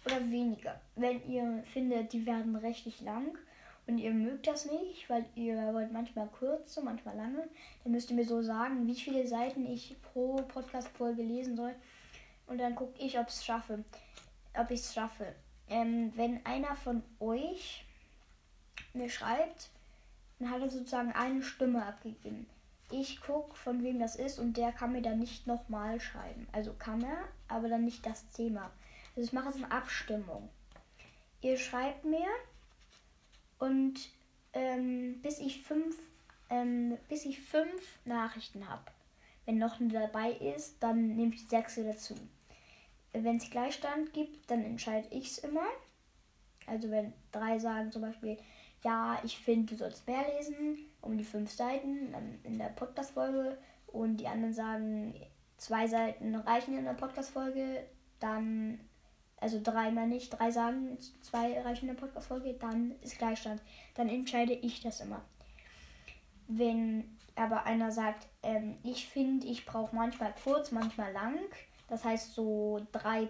oder 0.05 0.21
weniger. 0.31 0.81
Wenn 0.97 1.25
ihr 1.31 1.63
findet, 1.73 2.13
die 2.13 2.27
werden 2.27 2.57
richtig 2.57 3.01
lang 3.03 3.39
und 3.87 3.99
ihr 3.99 4.11
mögt 4.11 4.49
das 4.49 4.69
nicht, 4.69 5.09
weil 5.09 5.25
ihr 5.37 5.57
wollt 5.73 5.93
manchmal 5.93 6.27
kurze, 6.27 6.83
manchmal 6.83 7.17
lange, 7.17 7.49
dann 7.85 7.93
müsst 7.93 8.11
ihr 8.11 8.17
mir 8.17 8.27
so 8.27 8.43
sagen, 8.43 8.89
wie 8.89 8.97
viele 8.97 9.29
Seiten 9.29 9.65
ich 9.65 9.97
pro 10.03 10.37
Podcast-Folge 10.49 11.23
lesen 11.23 11.57
soll. 11.57 11.75
Und 12.49 12.59
dann 12.59 12.75
gucke 12.75 12.99
ich, 12.99 13.17
ob 13.17 13.29
es 13.29 13.45
schaffe. 13.45 13.85
Ob 14.59 14.73
ich 14.73 14.81
es 14.81 14.93
schaffe. 14.93 15.37
Ähm, 15.69 16.13
wenn 16.17 16.45
einer 16.45 16.75
von 16.75 17.05
euch 17.21 17.85
mir 18.93 19.09
schreibt, 19.09 19.71
dann 20.41 20.51
hat 20.51 20.63
er 20.63 20.71
sozusagen 20.71 21.13
eine 21.13 21.43
Stimme 21.43 21.85
abgegeben. 21.85 22.47
Ich 22.91 23.21
gucke, 23.21 23.55
von 23.55 23.85
wem 23.85 24.01
das 24.01 24.17
ist 24.17 24.39
und 24.39 24.57
der 24.57 24.73
kann 24.73 24.93
mir 24.93 25.03
dann 25.03 25.21
nicht 25.21 25.47
nochmal 25.47 26.01
schreiben. 26.01 26.49
Also 26.51 26.73
kann 26.73 27.03
er, 27.03 27.29
aber 27.47 27.69
dann 27.69 27.85
nicht 27.85 28.05
das 28.05 28.27
Thema. 28.33 28.71
Also 29.15 29.29
ich 29.29 29.33
mache 29.33 29.47
jetzt 29.51 29.63
eine 29.63 29.71
Abstimmung. 29.71 30.49
Ihr 31.43 31.57
schreibt 31.57 32.05
mir 32.05 32.27
und 33.59 33.95
ähm, 34.55 35.21
bis 35.23 35.39
ich 35.39 35.63
fünf, 35.63 35.97
ähm, 36.49 36.99
bis 37.09 37.27
ich 37.27 37.41
fünf 37.41 37.99
Nachrichten 38.05 38.69
habe. 38.69 38.83
Wenn 39.47 39.59
noch 39.59 39.79
eine 39.79 39.93
dabei 39.93 40.33
ist, 40.33 40.83
dann 40.83 41.15
nehme 41.17 41.35
ich 41.35 41.43
die 41.43 41.49
sechste 41.49 41.85
dazu. 41.85 42.15
Wenn 43.13 43.37
es 43.37 43.51
Gleichstand 43.51 44.13
gibt, 44.13 44.51
dann 44.51 44.65
entscheide 44.65 45.09
ich 45.11 45.31
es 45.31 45.39
immer. 45.39 45.67
Also 46.67 46.91
wenn 46.91 47.13
drei 47.33 47.59
sagen 47.59 47.93
zum 47.93 48.03
Beispiel, 48.03 48.39
ja, 48.83 49.21
ich 49.25 49.39
finde, 49.39 49.73
du 49.73 49.77
sollst 49.77 50.07
mehr 50.07 50.25
lesen, 50.37 50.79
um 51.01 51.17
die 51.19 51.25
fünf 51.25 51.51
Seiten 51.51 52.15
in 52.45 52.59
der 52.59 52.71
Podcast-Folge 52.71 53.59
und 53.87 54.19
die 54.19 54.27
anderen 54.27 54.55
sagen, 54.55 55.15
zwei 55.57 55.87
Seiten 55.87 56.35
reichen 56.35 56.77
in 56.79 56.85
der 56.85 56.95
Podcast-Folge, 56.95 57.85
dann 58.19 58.81
also 59.41 59.59
dreimal 59.63 60.07
nicht, 60.07 60.31
drei 60.31 60.51
sagen, 60.51 60.99
zwei 61.23 61.61
reichen 61.61 61.89
in 61.89 61.95
der 61.95 62.01
Podcast-Folge, 62.01 62.55
dann 62.55 62.95
ist 63.01 63.19
Gleichstand. 63.19 63.63
Dann 63.95 64.09
entscheide 64.09 64.53
ich 64.53 64.83
das 64.83 65.01
immer. 65.01 65.23
Wenn 66.47 67.17
aber 67.37 67.65
einer 67.65 67.91
sagt, 67.91 68.27
ähm, 68.43 68.77
ich 68.85 69.09
finde, 69.09 69.47
ich 69.47 69.65
brauche 69.65 69.97
manchmal 69.97 70.35
kurz, 70.45 70.73
manchmal 70.73 71.13
lang, 71.13 71.39
das 71.89 72.05
heißt 72.05 72.35
so 72.35 72.87
drei, 72.93 73.29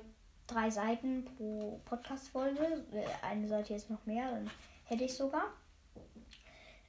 drei 0.48 0.70
Seiten 0.70 1.24
pro 1.24 1.80
Podcast-Folge, 1.84 2.84
äh, 2.92 3.26
eine 3.26 3.46
Seite 3.46 3.72
jetzt 3.72 3.90
noch 3.90 4.04
mehr, 4.04 4.30
dann 4.32 4.50
hätte 4.90 5.04
ich 5.04 5.14
sogar. 5.14 5.52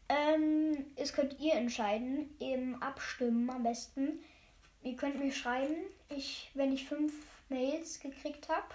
Ähm, 0.10 0.88
es 0.98 1.14
könnt 1.14 1.40
ihr 1.40 1.54
entscheiden, 1.54 2.36
eben 2.40 2.82
abstimmen 2.82 3.50
am 3.50 3.64
besten. 3.64 4.20
Ihr 4.84 4.96
könnt 4.98 5.20
mir 5.20 5.32
schreiben, 5.32 5.76
ich, 6.10 6.52
wenn 6.54 6.74
ich 6.74 6.86
fünf 6.86 7.14
Mails 7.50 8.00
gekriegt 8.00 8.50
habe, 8.50 8.68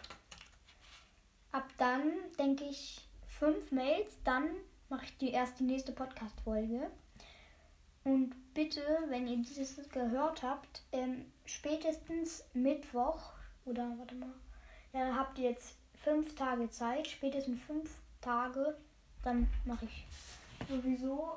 ab 1.53 1.69
dann 1.77 2.13
denke 2.39 2.65
ich 2.65 3.07
fünf 3.27 3.73
Mails, 3.73 4.17
dann 4.25 4.49
mache 4.89 5.05
ich 5.07 5.19
die 5.19 5.33
erst 5.33 5.59
die 5.59 5.65
nächste 5.65 5.93
Podcast-Folge. 5.93 6.91
Und 8.05 8.55
bitte, 8.55 8.81
wenn 9.09 9.27
ihr 9.27 9.39
dieses 9.39 9.77
gehört 9.91 10.45
habt, 10.45 10.85
ähm, 10.93 11.27
spätestens 11.45 12.45
Mittwoch 12.55 13.33
oder 13.65 13.93
warte 13.99 14.15
mal, 14.15 14.33
ja, 14.93 15.17
habt 15.17 15.39
ihr 15.39 15.51
jetzt 15.51 15.77
fünf 15.97 16.37
Tage 16.37 16.71
Zeit, 16.71 17.09
spätestens 17.09 17.61
fünf 17.61 17.91
Tage, 18.21 18.79
dann 19.27 19.49
mache 19.65 19.87
ich 19.87 20.07
sowieso 20.69 21.37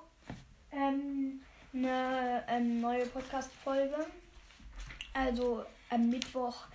ähm, 0.71 1.41
eine 1.73 2.43
ähm, 2.47 2.81
neue 2.81 3.05
Podcast-Folge. 3.07 4.05
Also 5.13 5.65
am 5.89 6.09
Mittwoch 6.09 6.67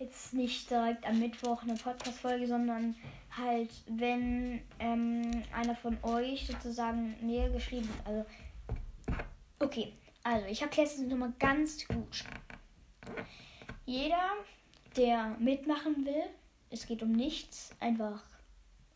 jetzt 0.00 0.34
nicht 0.34 0.68
direkt 0.68 1.06
am 1.06 1.20
Mittwoch 1.20 1.62
eine 1.62 1.74
Podcast-Folge, 1.74 2.48
sondern 2.48 2.96
halt, 3.36 3.70
wenn 3.86 4.60
ähm, 4.80 5.44
einer 5.52 5.76
von 5.76 5.96
euch 6.02 6.48
sozusagen 6.48 7.14
näher 7.24 7.48
geschrieben 7.50 7.88
hat. 7.98 8.06
Also, 8.06 8.26
okay, 9.60 9.92
also 10.24 10.46
ich 10.48 10.62
habe 10.62 10.74
jetzt 10.74 10.98
nochmal 10.98 11.32
ganz 11.38 11.86
gut. 11.86 12.24
Jeder, 13.84 14.32
der 14.96 15.36
mitmachen 15.38 16.04
will, 16.04 16.24
es 16.70 16.86
geht 16.86 17.02
um 17.02 17.12
nichts, 17.12 17.70
einfach, 17.78 18.24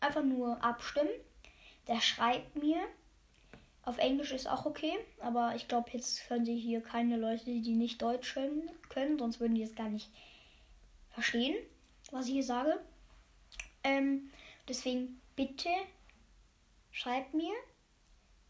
einfach 0.01 0.23
nur 0.23 0.61
abstimmen, 0.61 1.09
der 1.87 2.01
schreibt 2.01 2.55
mir. 2.55 2.79
Auf 3.83 3.97
Englisch 3.97 4.31
ist 4.31 4.47
auch 4.47 4.65
okay, 4.65 4.93
aber 5.19 5.55
ich 5.55 5.67
glaube, 5.67 5.89
jetzt 5.93 6.29
hören 6.29 6.45
sie 6.45 6.55
hier 6.55 6.81
keine 6.81 7.17
Leute, 7.17 7.45
die 7.45 7.73
nicht 7.73 8.01
Deutsch 8.01 8.37
können, 8.89 9.17
sonst 9.17 9.39
würden 9.39 9.55
die 9.55 9.63
es 9.63 9.73
gar 9.73 9.89
nicht 9.89 10.09
verstehen, 11.09 11.55
was 12.11 12.27
ich 12.27 12.33
hier 12.33 12.43
sage. 12.43 12.79
Ähm, 13.83 14.29
deswegen 14.67 15.19
bitte 15.35 15.69
schreibt 16.91 17.33
mir 17.33 17.53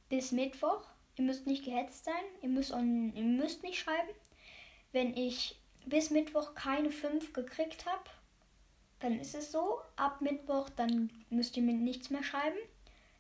bis 0.10 0.32
Mittwoch. 0.32 0.84
Ihr 1.16 1.24
müsst 1.24 1.48
nicht 1.48 1.64
gehetzt 1.64 2.06
sein. 2.06 2.24
Ihr 2.42 2.50
müsst, 2.50 2.74
on, 2.74 3.16
ihr 3.16 3.24
müsst 3.24 3.64
nicht 3.64 3.80
schreiben. 3.80 4.10
Wenn 4.92 5.16
ich 5.16 5.58
bis 5.86 6.10
Mittwoch 6.10 6.54
keine 6.54 6.92
5 6.92 7.34
gekriegt 7.34 7.86
habe, 7.86 8.04
dann 9.00 9.20
ist 9.20 9.36
es 9.36 9.52
so. 9.52 9.80
Ab 9.96 10.22
Mittwoch, 10.22 10.70
dann 10.70 11.10
müsst 11.30 11.56
ihr 11.58 11.64
mir 11.64 11.74
nichts 11.74 12.10
mehr 12.10 12.24
schreiben. 12.24 12.58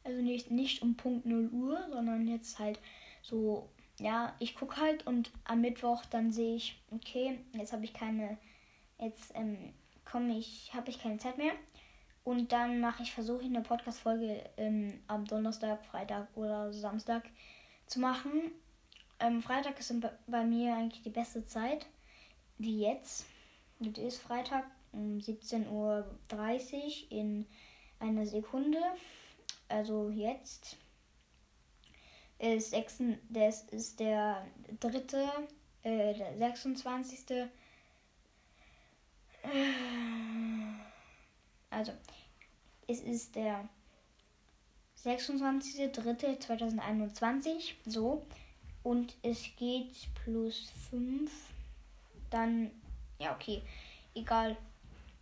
Also 0.03 0.21
nicht, 0.21 0.51
nicht 0.51 0.81
um 0.81 0.95
Punkt 0.95 1.25
0 1.25 1.49
Uhr, 1.51 1.87
sondern 1.91 2.27
jetzt 2.27 2.59
halt 2.59 2.79
so, 3.21 3.69
ja, 3.99 4.35
ich 4.39 4.55
gucke 4.55 4.77
halt 4.77 5.05
und 5.05 5.31
am 5.43 5.61
Mittwoch 5.61 6.03
dann 6.05 6.31
sehe 6.31 6.55
ich, 6.55 6.81
okay, 6.91 7.39
jetzt 7.53 7.73
habe 7.73 7.85
ich 7.85 7.93
keine 7.93 8.37
jetzt 9.01 9.31
ähm, 9.35 9.73
komme 10.05 10.37
ich, 10.37 10.71
habe 10.73 10.89
ich 10.89 11.01
keine 11.01 11.17
Zeit 11.17 11.37
mehr. 11.37 11.53
Und 12.23 12.51
dann 12.51 12.79
mache 12.79 13.01
ich, 13.01 13.11
versuche 13.11 13.41
ich 13.41 13.47
eine 13.47 13.61
Podcast-Folge 13.61 14.43
ähm, 14.57 15.01
am 15.07 15.25
Donnerstag, 15.25 15.83
Freitag 15.83 16.27
oder 16.35 16.71
Samstag 16.71 17.23
zu 17.87 17.99
machen. 17.99 18.51
Ähm, 19.19 19.41
Freitag 19.41 19.79
ist 19.79 19.93
bei 20.27 20.43
mir 20.45 20.75
eigentlich 20.75 21.01
die 21.01 21.09
beste 21.09 21.45
Zeit, 21.45 21.87
wie 22.59 22.81
jetzt. 22.81 23.25
Und 23.79 23.97
ist 23.97 24.19
Freitag 24.19 24.65
um 24.91 25.17
17.30 25.17 25.69
Uhr 25.71 26.05
in 27.09 27.47
einer 27.99 28.25
Sekunde. 28.27 28.77
Also 29.71 30.09
jetzt. 30.09 30.75
Ist, 32.39 32.73
das 33.29 33.63
ist 33.63 33.99
der 33.99 34.47
dritte, 34.79 35.27
äh, 35.83 36.13
der 36.13 36.37
26. 36.37 37.49
Also, 41.69 41.91
es 42.87 43.01
ist 43.01 43.35
der 43.35 43.67
26.03.2021, 45.03 47.73
so. 47.85 48.25
Und 48.83 49.15
es 49.21 49.43
geht 49.55 49.93
plus 50.23 50.71
5. 50.89 51.31
Dann, 52.29 52.71
ja, 53.19 53.35
okay. 53.35 53.61
Egal. 54.15 54.57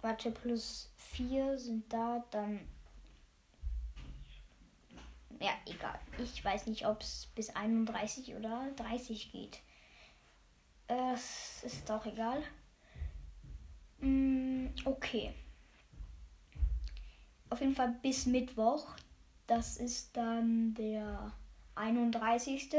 Warte, 0.01 0.31
plus 0.31 0.89
4 0.95 1.59
sind 1.59 1.91
da, 1.91 2.23
dann. 2.31 2.61
Ja, 5.39 5.51
egal. 5.65 5.97
Ich 6.17 6.43
weiß 6.43 6.67
nicht, 6.67 6.85
ob 6.85 7.01
es 7.01 7.29
bis 7.33 7.49
31 7.55 8.35
oder 8.35 8.71
30 8.75 9.31
geht. 9.31 9.61
Es 10.87 11.63
ist 11.63 11.89
auch 11.89 12.05
egal. 12.05 12.43
Mm, 13.99 14.67
okay. 14.83 15.33
Auf 17.49 17.61
jeden 17.61 17.75
Fall 17.75 17.95
bis 18.01 18.25
Mittwoch. 18.25 18.87
Das 19.47 19.77
ist 19.77 20.15
dann 20.17 20.73
der 20.73 21.33
31. 21.75 22.69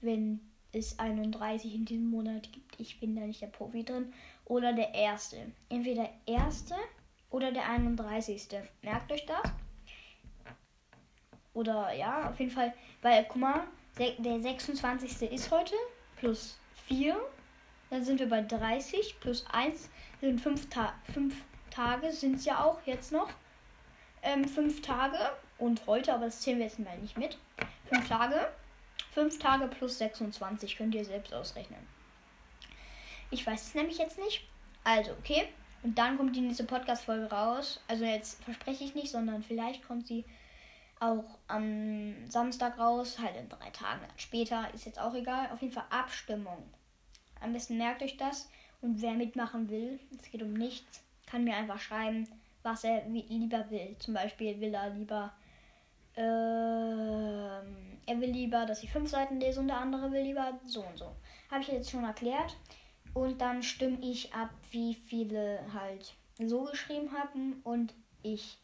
Wenn 0.00 0.40
es 0.72 0.98
31 0.98 1.74
in 1.74 1.84
diesem 1.84 2.10
Monat 2.10 2.50
gibt. 2.52 2.80
Ich 2.80 3.00
bin 3.00 3.14
da 3.16 3.22
nicht 3.22 3.42
der 3.42 3.48
Profi 3.48 3.84
drin. 3.84 4.12
Oder 4.46 4.72
der 4.72 4.94
erste. 4.94 5.52
Entweder 5.68 6.04
der 6.04 6.34
erste 6.34 6.74
oder 7.28 7.52
der 7.52 7.68
31. 7.68 8.48
Merkt 8.82 9.12
euch 9.12 9.26
das? 9.26 9.52
Oder 11.54 11.92
ja, 11.92 12.30
auf 12.30 12.38
jeden 12.38 12.50
Fall. 12.50 12.72
Weil, 13.02 13.24
guck 13.24 13.36
mal, 13.36 13.64
der 13.98 14.40
26. 14.40 15.30
ist 15.32 15.50
heute. 15.50 15.74
Plus 16.16 16.58
4. 16.86 17.16
Dann 17.90 18.04
sind 18.04 18.20
wir 18.20 18.28
bei 18.28 18.42
30 18.42 19.18
plus 19.20 19.44
1 19.52 19.90
sind 20.20 20.40
fünf, 20.40 20.68
Ta 20.68 20.92
fünf 21.12 21.34
Tage, 21.70 22.12
sind 22.12 22.36
es 22.36 22.44
ja 22.44 22.62
auch 22.62 22.78
jetzt 22.86 23.10
noch. 23.10 23.30
ähm, 24.22 24.44
fünf 24.44 24.82
Tage 24.82 25.18
und 25.58 25.86
heute, 25.86 26.12
aber 26.12 26.26
das 26.26 26.40
zählen 26.40 26.58
wir 26.58 26.66
jetzt 26.66 26.78
mal 26.78 26.96
nicht 26.98 27.16
mit. 27.16 27.38
Fünf 27.88 28.06
Tage. 28.08 28.48
Fünf 29.12 29.38
Tage 29.38 29.66
plus 29.66 29.98
26 29.98 30.76
könnt 30.76 30.94
ihr 30.94 31.04
selbst 31.04 31.32
ausrechnen. 31.34 31.80
Ich 33.30 33.46
weiß 33.46 33.68
es 33.68 33.74
nämlich 33.74 33.98
jetzt 33.98 34.18
nicht. 34.18 34.46
Also, 34.84 35.12
okay. 35.12 35.48
Und 35.82 35.98
dann 35.98 36.16
kommt 36.18 36.36
die 36.36 36.42
nächste 36.42 36.64
Podcast-Folge 36.64 37.30
raus. 37.30 37.82
Also 37.88 38.04
jetzt 38.04 38.42
verspreche 38.44 38.84
ich 38.84 38.94
nicht, 38.94 39.10
sondern 39.10 39.42
vielleicht 39.42 39.86
kommt 39.86 40.06
sie 40.06 40.24
auch 41.00 41.38
am 41.48 42.14
Samstag 42.28 42.78
raus, 42.78 43.18
halt 43.18 43.36
in 43.36 43.48
drei 43.48 43.70
Tagen 43.70 44.04
später, 44.16 44.72
ist 44.74 44.84
jetzt 44.84 45.00
auch 45.00 45.14
egal. 45.14 45.48
Auf 45.52 45.62
jeden 45.62 45.72
Fall 45.72 45.86
Abstimmung. 45.90 46.62
Am 47.40 47.52
besten 47.52 47.78
merkt 47.78 48.02
euch 48.02 48.16
das. 48.18 48.48
Und 48.82 49.02
wer 49.02 49.12
mitmachen 49.12 49.68
will, 49.68 49.98
es 50.18 50.30
geht 50.30 50.42
um 50.42 50.52
nichts, 50.52 51.02
kann 51.26 51.44
mir 51.44 51.56
einfach 51.56 51.78
schreiben, 51.78 52.28
was 52.62 52.84
er 52.84 53.06
lieber 53.08 53.70
will. 53.70 53.96
Zum 53.98 54.14
Beispiel 54.14 54.60
will 54.60 54.74
er 54.74 54.90
lieber, 54.90 55.32
ähm, 56.16 57.98
er 58.06 58.20
will 58.20 58.30
lieber, 58.30 58.66
dass 58.66 58.82
ich 58.82 58.90
fünf 58.90 59.10
Seiten 59.10 59.40
lese 59.40 59.60
und 59.60 59.68
der 59.68 59.78
andere 59.78 60.10
will 60.12 60.22
lieber 60.22 60.58
so 60.64 60.82
und 60.82 60.98
so. 60.98 61.14
Habe 61.50 61.62
ich 61.62 61.68
jetzt 61.68 61.90
schon 61.90 62.04
erklärt. 62.04 62.56
Und 63.12 63.40
dann 63.40 63.62
stimme 63.62 63.98
ich 64.02 64.32
ab, 64.34 64.50
wie 64.70 64.94
viele 64.94 65.60
halt 65.72 66.14
so 66.38 66.64
geschrieben 66.64 67.10
haben 67.12 67.60
und 67.64 67.92
ich 68.22 68.58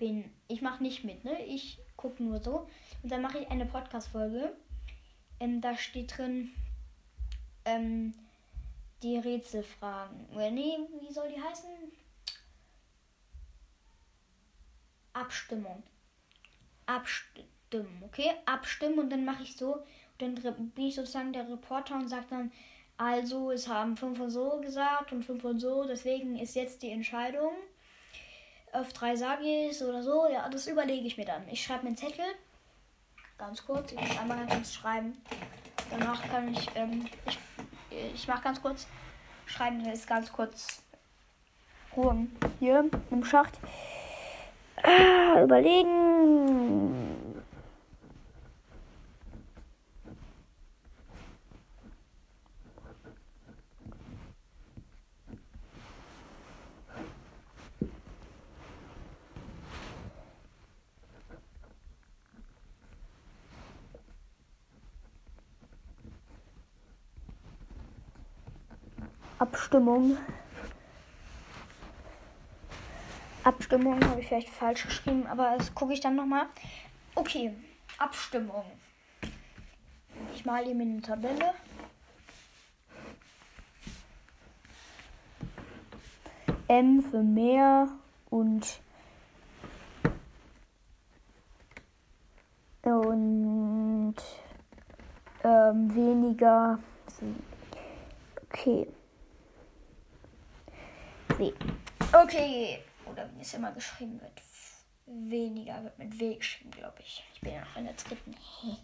bin, 0.00 0.32
ich 0.48 0.62
mache 0.62 0.82
nicht 0.82 1.04
mit, 1.04 1.24
ne? 1.24 1.44
Ich 1.44 1.78
gucke 1.96 2.22
nur 2.22 2.42
so. 2.42 2.66
Und 3.02 3.12
dann 3.12 3.22
mache 3.22 3.38
ich 3.38 3.48
eine 3.48 3.66
Podcast-Folge. 3.66 4.56
Ähm, 5.38 5.60
da 5.60 5.76
steht 5.76 6.16
drin, 6.18 6.50
ähm, 7.64 8.12
die 9.02 9.18
Rätselfragen. 9.18 10.26
Oder 10.34 10.50
nee, 10.50 10.76
wie 11.00 11.12
soll 11.12 11.28
die 11.28 11.40
heißen? 11.40 11.70
Abstimmung. 15.12 15.82
Abstimmen, 16.86 18.02
okay? 18.02 18.32
Abstimmen 18.46 18.98
und 18.98 19.10
dann 19.10 19.24
mache 19.24 19.42
ich 19.42 19.56
so. 19.56 19.84
Und 20.20 20.44
dann 20.44 20.70
bin 20.70 20.86
ich 20.86 20.94
sozusagen 20.94 21.32
der 21.32 21.48
Reporter 21.48 21.94
und 21.94 22.08
sage 22.08 22.26
dann, 22.30 22.52
also 22.96 23.50
es 23.50 23.68
haben 23.68 23.96
fünf 23.96 24.18
und 24.20 24.30
so 24.30 24.60
gesagt 24.60 25.12
und 25.12 25.24
fünf 25.24 25.44
und 25.44 25.58
so, 25.58 25.84
deswegen 25.84 26.38
ist 26.38 26.54
jetzt 26.54 26.82
die 26.82 26.90
Entscheidung. 26.90 27.52
Auf 28.72 28.92
drei 28.92 29.14
es 29.14 29.82
oder 29.82 30.02
so, 30.02 30.28
ja, 30.28 30.48
das 30.48 30.66
überlege 30.66 31.06
ich 31.06 31.16
mir 31.16 31.24
dann. 31.24 31.48
Ich 31.48 31.64
schreibe 31.64 31.82
mir 31.82 31.88
einen 31.88 31.96
Zettel, 31.96 32.24
ganz 33.36 33.64
kurz, 33.64 33.92
ich 33.92 34.00
muss 34.00 34.18
einmal 34.18 34.46
ganz 34.46 34.72
schreiben. 34.74 35.20
Danach 35.90 36.22
kann 36.28 36.52
ich, 36.52 36.68
ähm, 36.76 37.06
ich 37.26 37.38
ich 38.14 38.28
mache 38.28 38.42
ganz 38.42 38.62
kurz, 38.62 38.86
schreiben 39.46 39.84
jetzt 39.84 40.06
ganz 40.06 40.32
kurz 40.32 40.82
Ruhe 41.96 42.28
hier 42.60 42.88
im 43.10 43.24
Schacht. 43.24 43.58
Ah, 44.82 45.42
überlegen. 45.42 47.29
Abstimmung. 69.40 70.18
Abstimmung 73.42 74.04
habe 74.04 74.20
ich 74.20 74.28
vielleicht 74.28 74.50
falsch 74.50 74.84
geschrieben, 74.84 75.26
aber 75.26 75.54
das 75.56 75.74
gucke 75.74 75.94
ich 75.94 76.00
dann 76.00 76.14
nochmal. 76.14 76.44
Okay, 77.14 77.54
Abstimmung. 77.96 78.64
Ich 80.34 80.44
male 80.44 80.70
ihm 80.70 80.82
eine 80.82 81.00
Tabelle. 81.00 81.54
M 86.68 87.02
für 87.02 87.22
mehr 87.22 87.88
und 88.28 88.80
und 92.82 94.16
ähm, 95.42 95.94
weniger. 95.94 96.78
Okay. 98.44 98.86
W. 101.40 101.52
Okay. 102.12 102.82
Oder 103.06 103.28
wie 103.34 103.40
es 103.40 103.54
immer 103.54 103.72
geschrieben 103.72 104.20
wird. 104.20 104.32
Weniger 105.06 105.82
wird 105.82 105.98
mit 105.98 106.20
W 106.20 106.34
geschrieben, 106.34 106.70
glaube 106.70 107.00
ich. 107.00 107.24
Ich 107.34 107.40
bin 107.40 107.54
ja 107.54 107.60
noch 107.60 107.76
in 107.76 107.84
der 107.84 107.94
dritten. 107.94 108.36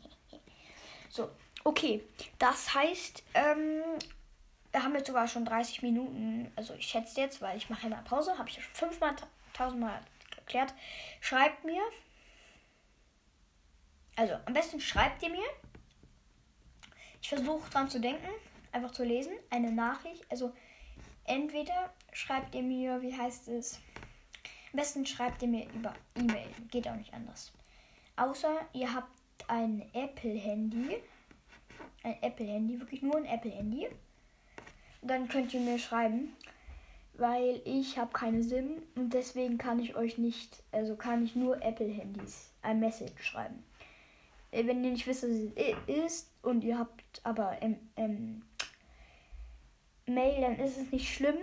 so, 1.10 1.30
okay. 1.62 2.02
Das 2.38 2.74
heißt, 2.74 3.22
ähm, 3.34 3.82
wir 4.72 4.82
haben 4.82 4.94
jetzt 4.94 5.06
sogar 5.06 5.28
schon 5.28 5.44
30 5.44 5.82
Minuten. 5.82 6.50
Also 6.56 6.74
ich 6.74 6.86
schätze 6.86 7.20
jetzt, 7.20 7.40
weil 7.40 7.56
ich 7.56 7.70
mache 7.70 7.86
immer 7.86 8.02
Pause. 8.02 8.36
Habe 8.38 8.48
ich 8.48 8.56
ja 8.56 8.62
schon 8.62 8.74
fünfmal, 8.74 9.14
tausendmal 9.52 10.00
erklärt. 10.36 10.74
Schreibt 11.20 11.64
mir. 11.64 11.82
Also 14.16 14.34
am 14.46 14.54
besten 14.54 14.80
schreibt 14.80 15.22
ihr 15.22 15.30
mir. 15.30 15.46
Ich 17.20 17.28
versuche 17.28 17.70
dran 17.70 17.90
zu 17.90 18.00
denken, 18.00 18.28
einfach 18.72 18.92
zu 18.92 19.04
lesen. 19.04 19.32
Eine 19.50 19.72
Nachricht. 19.72 20.24
Also 20.30 20.54
entweder 21.26 21.92
schreibt 22.12 22.54
ihr 22.54 22.62
mir, 22.62 23.02
wie 23.02 23.16
heißt 23.16 23.48
es? 23.48 23.80
Am 24.72 24.78
besten 24.78 25.06
schreibt 25.06 25.42
ihr 25.42 25.48
mir 25.48 25.66
über 25.72 25.94
E-Mail. 26.16 26.48
Geht 26.70 26.88
auch 26.88 26.96
nicht 26.96 27.14
anders. 27.14 27.52
Außer 28.16 28.54
ihr 28.72 28.92
habt 28.94 29.10
ein 29.48 29.82
Apple-Handy. 29.92 30.96
Ein 32.02 32.22
Apple-Handy, 32.22 32.80
wirklich 32.80 33.02
nur 33.02 33.16
ein 33.16 33.24
Apple-Handy. 33.24 33.88
Dann 35.02 35.28
könnt 35.28 35.54
ihr 35.54 35.60
mir 35.60 35.78
schreiben, 35.78 36.34
weil 37.14 37.60
ich 37.64 37.98
habe 37.98 38.12
keine 38.12 38.42
SIM 38.42 38.82
und 38.94 39.12
deswegen 39.12 39.58
kann 39.58 39.78
ich 39.78 39.96
euch 39.96 40.18
nicht, 40.18 40.62
also 40.72 40.96
kann 40.96 41.24
ich 41.24 41.36
nur 41.36 41.62
Apple-Handys 41.62 42.52
ein 42.62 42.80
Message 42.80 43.22
schreiben. 43.22 43.64
Äh, 44.50 44.66
wenn 44.66 44.84
ihr 44.84 44.90
nicht 44.90 45.06
wisst, 45.06 45.22
was 45.22 45.30
es 45.30 45.76
ist 45.86 46.30
und 46.42 46.64
ihr 46.64 46.78
habt 46.78 47.20
aber 47.22 47.58
ähm, 47.96 48.42
Mail, 50.06 50.40
dann 50.40 50.56
ist 50.58 50.78
es 50.78 50.90
nicht 50.92 51.12
schlimm. 51.12 51.36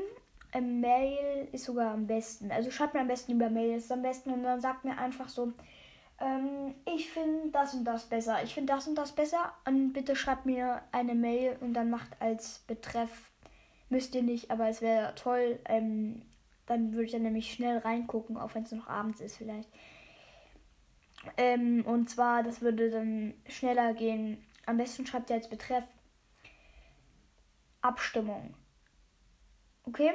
Ähm, 0.53 0.81
Mail 0.81 1.47
ist 1.51 1.65
sogar 1.65 1.93
am 1.93 2.07
besten. 2.07 2.51
Also 2.51 2.71
schreibt 2.71 2.93
mir 2.93 3.01
am 3.01 3.07
besten 3.07 3.33
über 3.33 3.49
Mail, 3.49 3.77
ist 3.77 3.91
am 3.91 4.01
besten 4.01 4.31
und 4.31 4.43
dann 4.43 4.61
sagt 4.61 4.85
mir 4.85 4.97
einfach 4.97 5.29
so, 5.29 5.53
ähm, 6.19 6.75
ich 6.85 7.09
finde 7.09 7.49
das 7.51 7.73
und 7.73 7.85
das 7.85 8.05
besser. 8.05 8.43
Ich 8.43 8.53
finde 8.53 8.73
das 8.73 8.87
und 8.87 8.95
das 8.95 9.11
besser. 9.11 9.53
Und 9.65 9.93
bitte 9.93 10.15
schreibt 10.15 10.45
mir 10.45 10.81
eine 10.91 11.15
Mail 11.15 11.57
und 11.59 11.73
dann 11.73 11.89
macht 11.89 12.09
als 12.19 12.59
Betreff, 12.67 13.31
müsst 13.89 14.15
ihr 14.15 14.23
nicht, 14.23 14.51
aber 14.51 14.69
es 14.69 14.81
wäre 14.81 15.13
toll. 15.15 15.59
Ähm, 15.65 16.21
dann 16.65 16.93
würde 16.93 17.05
ich 17.05 17.11
dann 17.11 17.23
nämlich 17.23 17.51
schnell 17.51 17.79
reingucken, 17.79 18.37
auch 18.37 18.55
wenn 18.55 18.63
es 18.63 18.71
noch 18.71 18.87
abends 18.87 19.19
ist 19.19 19.37
vielleicht. 19.37 19.69
Ähm, 21.37 21.83
und 21.85 22.09
zwar, 22.09 22.43
das 22.43 22.61
würde 22.61 22.89
dann 22.89 23.33
schneller 23.47 23.93
gehen. 23.93 24.43
Am 24.65 24.77
besten 24.77 25.05
schreibt 25.05 25.29
ihr 25.29 25.37
als 25.37 25.49
Betreff 25.49 25.85
Abstimmung. 27.83 28.55
Okay? 29.83 30.11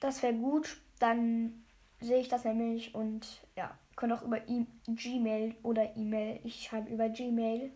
Das 0.00 0.22
wäre 0.22 0.34
gut. 0.34 0.80
Dann 0.98 1.64
sehe 2.00 2.20
ich 2.20 2.28
das 2.28 2.44
nämlich 2.44 2.94
und 2.94 3.26
ja, 3.56 3.76
könnt 3.96 4.12
auch 4.12 4.22
über 4.22 4.48
e 4.48 4.64
Gmail 4.86 5.54
oder 5.62 5.96
E-Mail. 5.96 6.40
Ich 6.44 6.64
schreibe 6.64 6.90
über 6.90 7.08
Gmail. 7.08 7.72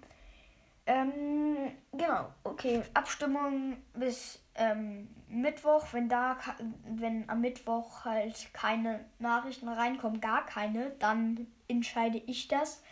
Ähm, 0.86 1.72
genau, 1.92 2.28
okay. 2.42 2.82
Abstimmung 2.94 3.76
bis 3.94 4.40
ähm, 4.54 5.08
Mittwoch. 5.28 5.92
Wenn 5.92 6.08
da, 6.08 6.38
wenn 6.84 7.28
am 7.28 7.40
Mittwoch 7.40 8.04
halt 8.04 8.52
keine 8.52 9.04
Nachrichten 9.18 9.68
reinkommen, 9.68 10.20
gar 10.20 10.46
keine, 10.46 10.90
dann 10.98 11.46
entscheide 11.68 12.18
ich 12.26 12.48
das. 12.48 12.82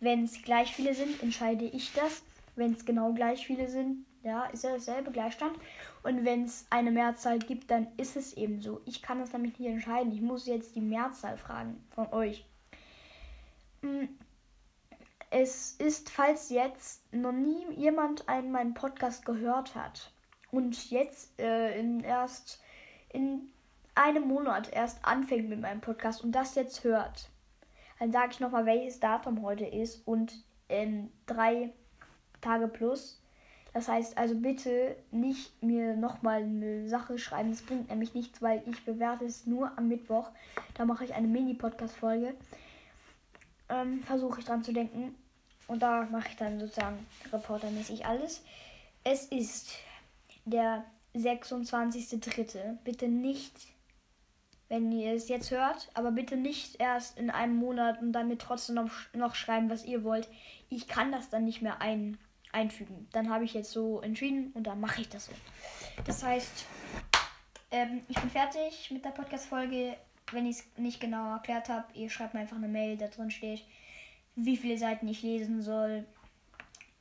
Wenn 0.00 0.24
es 0.24 0.42
gleich 0.42 0.74
viele 0.74 0.94
sind, 0.94 1.22
entscheide 1.22 1.64
ich 1.64 1.92
das. 1.92 2.22
Wenn 2.56 2.72
es 2.72 2.84
genau 2.84 3.12
gleich 3.12 3.46
viele 3.46 3.68
sind, 3.68 4.04
ja, 4.28 4.44
ist 4.46 4.64
ja 4.64 4.72
dasselbe 4.72 5.10
Gleichstand. 5.10 5.58
Und 6.02 6.24
wenn 6.24 6.44
es 6.44 6.66
eine 6.70 6.90
Mehrzahl 6.90 7.38
gibt, 7.38 7.70
dann 7.70 7.88
ist 7.96 8.16
es 8.16 8.36
eben 8.36 8.60
so. 8.60 8.80
Ich 8.84 9.02
kann 9.02 9.18
das 9.18 9.32
nämlich 9.32 9.58
nicht 9.58 9.68
entscheiden. 9.68 10.12
Ich 10.12 10.20
muss 10.20 10.46
jetzt 10.46 10.76
die 10.76 10.80
Mehrzahl 10.80 11.36
fragen 11.38 11.82
von 11.94 12.12
euch. 12.12 12.44
Hm, 13.82 14.08
es 15.30 15.72
ist, 15.72 16.10
falls 16.10 16.50
jetzt 16.50 17.12
noch 17.12 17.32
nie 17.32 17.66
jemand 17.74 18.28
einen 18.28 18.50
meinen 18.50 18.74
Podcast 18.74 19.24
gehört 19.24 19.74
hat 19.74 20.10
und 20.50 20.90
jetzt 20.90 21.38
äh, 21.38 21.78
in 21.78 22.00
erst 22.00 22.62
in 23.10 23.50
einem 23.94 24.28
Monat 24.28 24.72
erst 24.72 25.04
anfängt 25.04 25.48
mit 25.48 25.60
meinem 25.60 25.80
Podcast 25.80 26.22
und 26.22 26.32
das 26.32 26.54
jetzt 26.54 26.84
hört, 26.84 27.28
dann 27.98 28.12
sage 28.12 28.32
ich 28.32 28.40
nochmal, 28.40 28.66
welches 28.66 29.00
Datum 29.00 29.42
heute 29.42 29.66
ist 29.66 30.06
und 30.06 30.44
in 30.68 31.10
drei 31.26 31.72
Tage 32.40 32.68
plus 32.68 33.20
Das 33.78 33.86
heißt 33.86 34.18
also 34.18 34.34
bitte 34.34 34.96
nicht 35.12 35.62
mir 35.62 35.94
nochmal 35.94 36.42
eine 36.42 36.88
Sache 36.88 37.16
schreiben. 37.16 37.50
Das 37.50 37.62
bringt 37.62 37.90
nämlich 37.90 38.12
nichts, 38.12 38.42
weil 38.42 38.60
ich 38.66 38.84
bewerte 38.84 39.24
es 39.24 39.46
nur 39.46 39.70
am 39.78 39.86
Mittwoch. 39.86 40.32
Da 40.74 40.84
mache 40.84 41.04
ich 41.04 41.14
eine 41.14 41.28
Mini-Podcast-Folge. 41.28 42.34
Ähm, 43.68 44.02
Versuche 44.02 44.40
ich 44.40 44.46
dran 44.46 44.64
zu 44.64 44.72
denken. 44.72 45.14
Und 45.68 45.80
da 45.80 46.08
mache 46.10 46.26
ich 46.30 46.34
dann 46.34 46.58
sozusagen 46.58 47.06
reportermäßig 47.32 48.04
alles. 48.04 48.42
Es 49.04 49.26
ist 49.26 49.70
der 50.44 50.84
26.3. 51.14 52.78
Bitte 52.82 53.06
nicht, 53.06 53.54
wenn 54.68 54.90
ihr 54.90 55.12
es 55.12 55.28
jetzt 55.28 55.52
hört, 55.52 55.88
aber 55.94 56.10
bitte 56.10 56.36
nicht 56.36 56.80
erst 56.80 57.16
in 57.16 57.30
einem 57.30 57.54
Monat 57.54 58.02
und 58.02 58.10
dann 58.10 58.26
mir 58.26 58.38
trotzdem 58.38 58.74
noch, 58.74 58.90
noch 59.12 59.36
schreiben, 59.36 59.70
was 59.70 59.84
ihr 59.84 60.02
wollt. 60.02 60.28
Ich 60.68 60.88
kann 60.88 61.12
das 61.12 61.30
dann 61.30 61.44
nicht 61.44 61.62
mehr 61.62 61.80
ein, 61.80 62.18
einfügen. 62.52 63.08
Dann 63.12 63.30
habe 63.30 63.44
ich 63.44 63.54
jetzt 63.54 63.70
so 63.70 64.00
entschieden 64.00 64.50
und 64.54 64.66
dann 64.66 64.80
mache 64.80 65.00
ich 65.00 65.08
das 65.08 65.26
so. 65.26 65.32
Das 66.04 66.22
heißt, 66.22 66.66
ähm, 67.70 68.02
ich 68.08 68.18
bin 68.18 68.30
fertig 68.30 68.90
mit 68.90 69.04
der 69.04 69.10
Podcast-Folge. 69.10 69.96
Wenn 70.32 70.46
ich 70.46 70.58
es 70.58 70.66
nicht 70.76 71.00
genau 71.00 71.32
erklärt 71.32 71.68
habe, 71.68 71.86
ihr 71.94 72.10
schreibt 72.10 72.34
mir 72.34 72.40
einfach 72.40 72.56
eine 72.56 72.66
Mail, 72.68 72.96
da 72.96 73.08
drin 73.08 73.30
steht, 73.30 73.64
wie 74.36 74.56
viele 74.56 74.78
Seiten 74.78 75.08
ich 75.08 75.22
lesen 75.22 75.62
soll. 75.62 76.04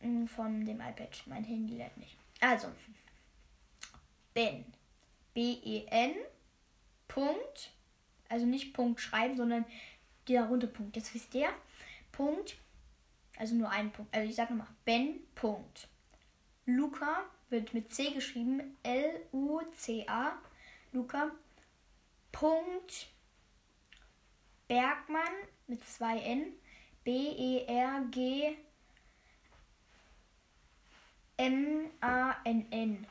Mm, 0.02 0.26
von 0.26 0.66
dem 0.66 0.82
iPad. 0.82 1.24
Mein 1.26 1.44
Handy 1.44 1.78
lädt 1.78 1.98
nicht. 1.98 2.18
Also, 2.42 2.68
Ben. 4.34 4.66
B-E-N. 5.34 6.14
Punkt. 7.08 7.72
Also 8.30 8.46
nicht 8.46 8.74
Punkt 8.74 9.00
schreiben, 9.00 9.38
sondern 9.38 9.66
dieser 10.28 10.48
runde 10.48 10.68
Punkt. 10.68 10.96
Jetzt 10.96 11.14
wisst 11.14 11.34
ihr. 11.36 11.50
Punkt. 12.12 12.58
Also 13.38 13.56
nur 13.56 13.70
ein 13.70 13.92
Punkt. 13.92 14.14
Also 14.16 14.30
ich 14.30 14.36
sage 14.36 14.54
nochmal. 14.54 14.74
Ben. 14.86 15.20
Punkt. 15.36 15.88
Luca 16.66 17.26
wird 17.50 17.74
mit 17.74 17.94
C 17.94 18.12
geschrieben. 18.12 18.78
L-U-C-A. 18.84 20.42
Luca. 20.92 21.32
Punkt. 22.32 23.08
Bergmann 24.68 25.34
mit 25.68 25.86
zwei 25.88 26.20
N. 26.20 26.54
B-E-R-G. 27.04 28.58
M-A-N-N. 31.38 33.08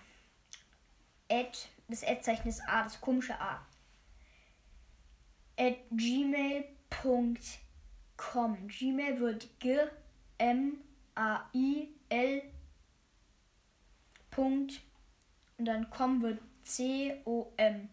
At, 1.30 1.68
das 1.88 2.04
Ad-Zeichen 2.04 2.48
ist 2.48 2.62
A, 2.68 2.82
das 2.84 3.00
komische 3.00 3.40
A. 3.40 3.66
At 5.58 5.76
gmail.com. 5.90 7.38
Gmail 8.68 9.20
wird 9.20 9.60
G, 9.60 9.78
M, 10.38 10.78
A, 11.14 11.48
I, 11.54 11.94
L. 12.08 12.42
Punkt. 14.32 14.80
Und 15.58 15.66
dann 15.66 15.88
com 15.90 16.20
wird 16.22 16.40
C, 16.64 17.14
O, 17.24 17.46
M. 17.56 17.88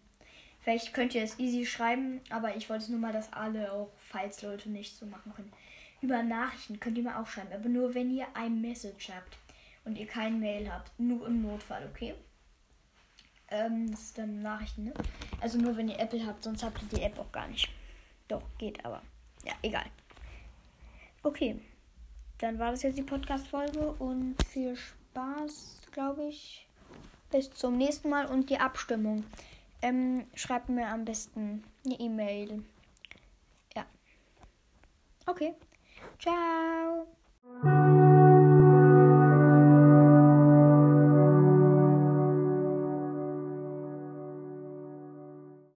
Vielleicht 0.59 0.93
könnt 0.93 1.15
ihr 1.15 1.23
es 1.23 1.39
easy 1.39 1.65
schreiben, 1.65 2.19
aber 2.29 2.55
ich 2.55 2.69
wollte 2.69 2.91
nur 2.91 2.99
mal, 2.99 3.13
dass 3.13 3.31
alle 3.31 3.71
auch, 3.71 3.91
falls 3.97 4.41
Leute 4.41 4.69
nicht 4.69 4.95
so 4.95 5.05
machen 5.05 5.33
können. 5.33 5.53
Über 6.01 6.23
Nachrichten 6.23 6.79
könnt 6.79 6.97
ihr 6.97 7.03
mal 7.03 7.21
auch 7.21 7.27
schreiben, 7.27 7.53
aber 7.53 7.69
nur 7.69 7.93
wenn 7.93 8.09
ihr 8.09 8.27
ein 8.33 8.61
Message 8.61 9.09
habt 9.09 9.37
und 9.85 9.97
ihr 9.97 10.07
kein 10.07 10.39
Mail 10.39 10.71
habt. 10.71 10.91
Nur 10.99 11.27
im 11.27 11.41
Notfall, 11.41 11.87
okay? 11.89 12.13
Ähm, 13.49 13.89
das 13.89 14.01
ist 14.01 14.17
dann 14.17 14.41
Nachrichten, 14.41 14.85
ne? 14.85 14.93
Also 15.41 15.57
nur 15.57 15.75
wenn 15.75 15.89
ihr 15.89 15.99
Apple 15.99 16.25
habt, 16.25 16.43
sonst 16.43 16.63
habt 16.63 16.81
ihr 16.83 16.97
die 16.97 17.03
App 17.03 17.17
auch 17.17 17.31
gar 17.31 17.47
nicht. 17.47 17.69
Doch, 18.27 18.43
geht, 18.57 18.83
aber 18.85 19.01
ja, 19.43 19.53
egal. 19.61 19.85
Okay, 21.23 21.59
dann 22.37 22.59
war 22.59 22.71
das 22.71 22.83
jetzt 22.83 22.97
die 22.97 23.03
Podcast-Folge 23.03 23.91
und 23.93 24.35
viel 24.43 24.75
Spaß, 24.75 25.78
glaube 25.91 26.25
ich. 26.25 26.67
Bis 27.31 27.51
zum 27.51 27.77
nächsten 27.77 28.09
Mal 28.09 28.25
und 28.25 28.49
die 28.49 28.59
Abstimmung. 28.59 29.23
Ähm, 29.81 30.25
schreibt 30.33 30.69
mir 30.69 30.87
am 30.87 31.05
besten 31.05 31.63
eine 31.85 31.99
E-Mail. 31.99 32.63
Ja. 33.75 33.85
Okay. 35.25 35.53
Ciao. 36.19 37.07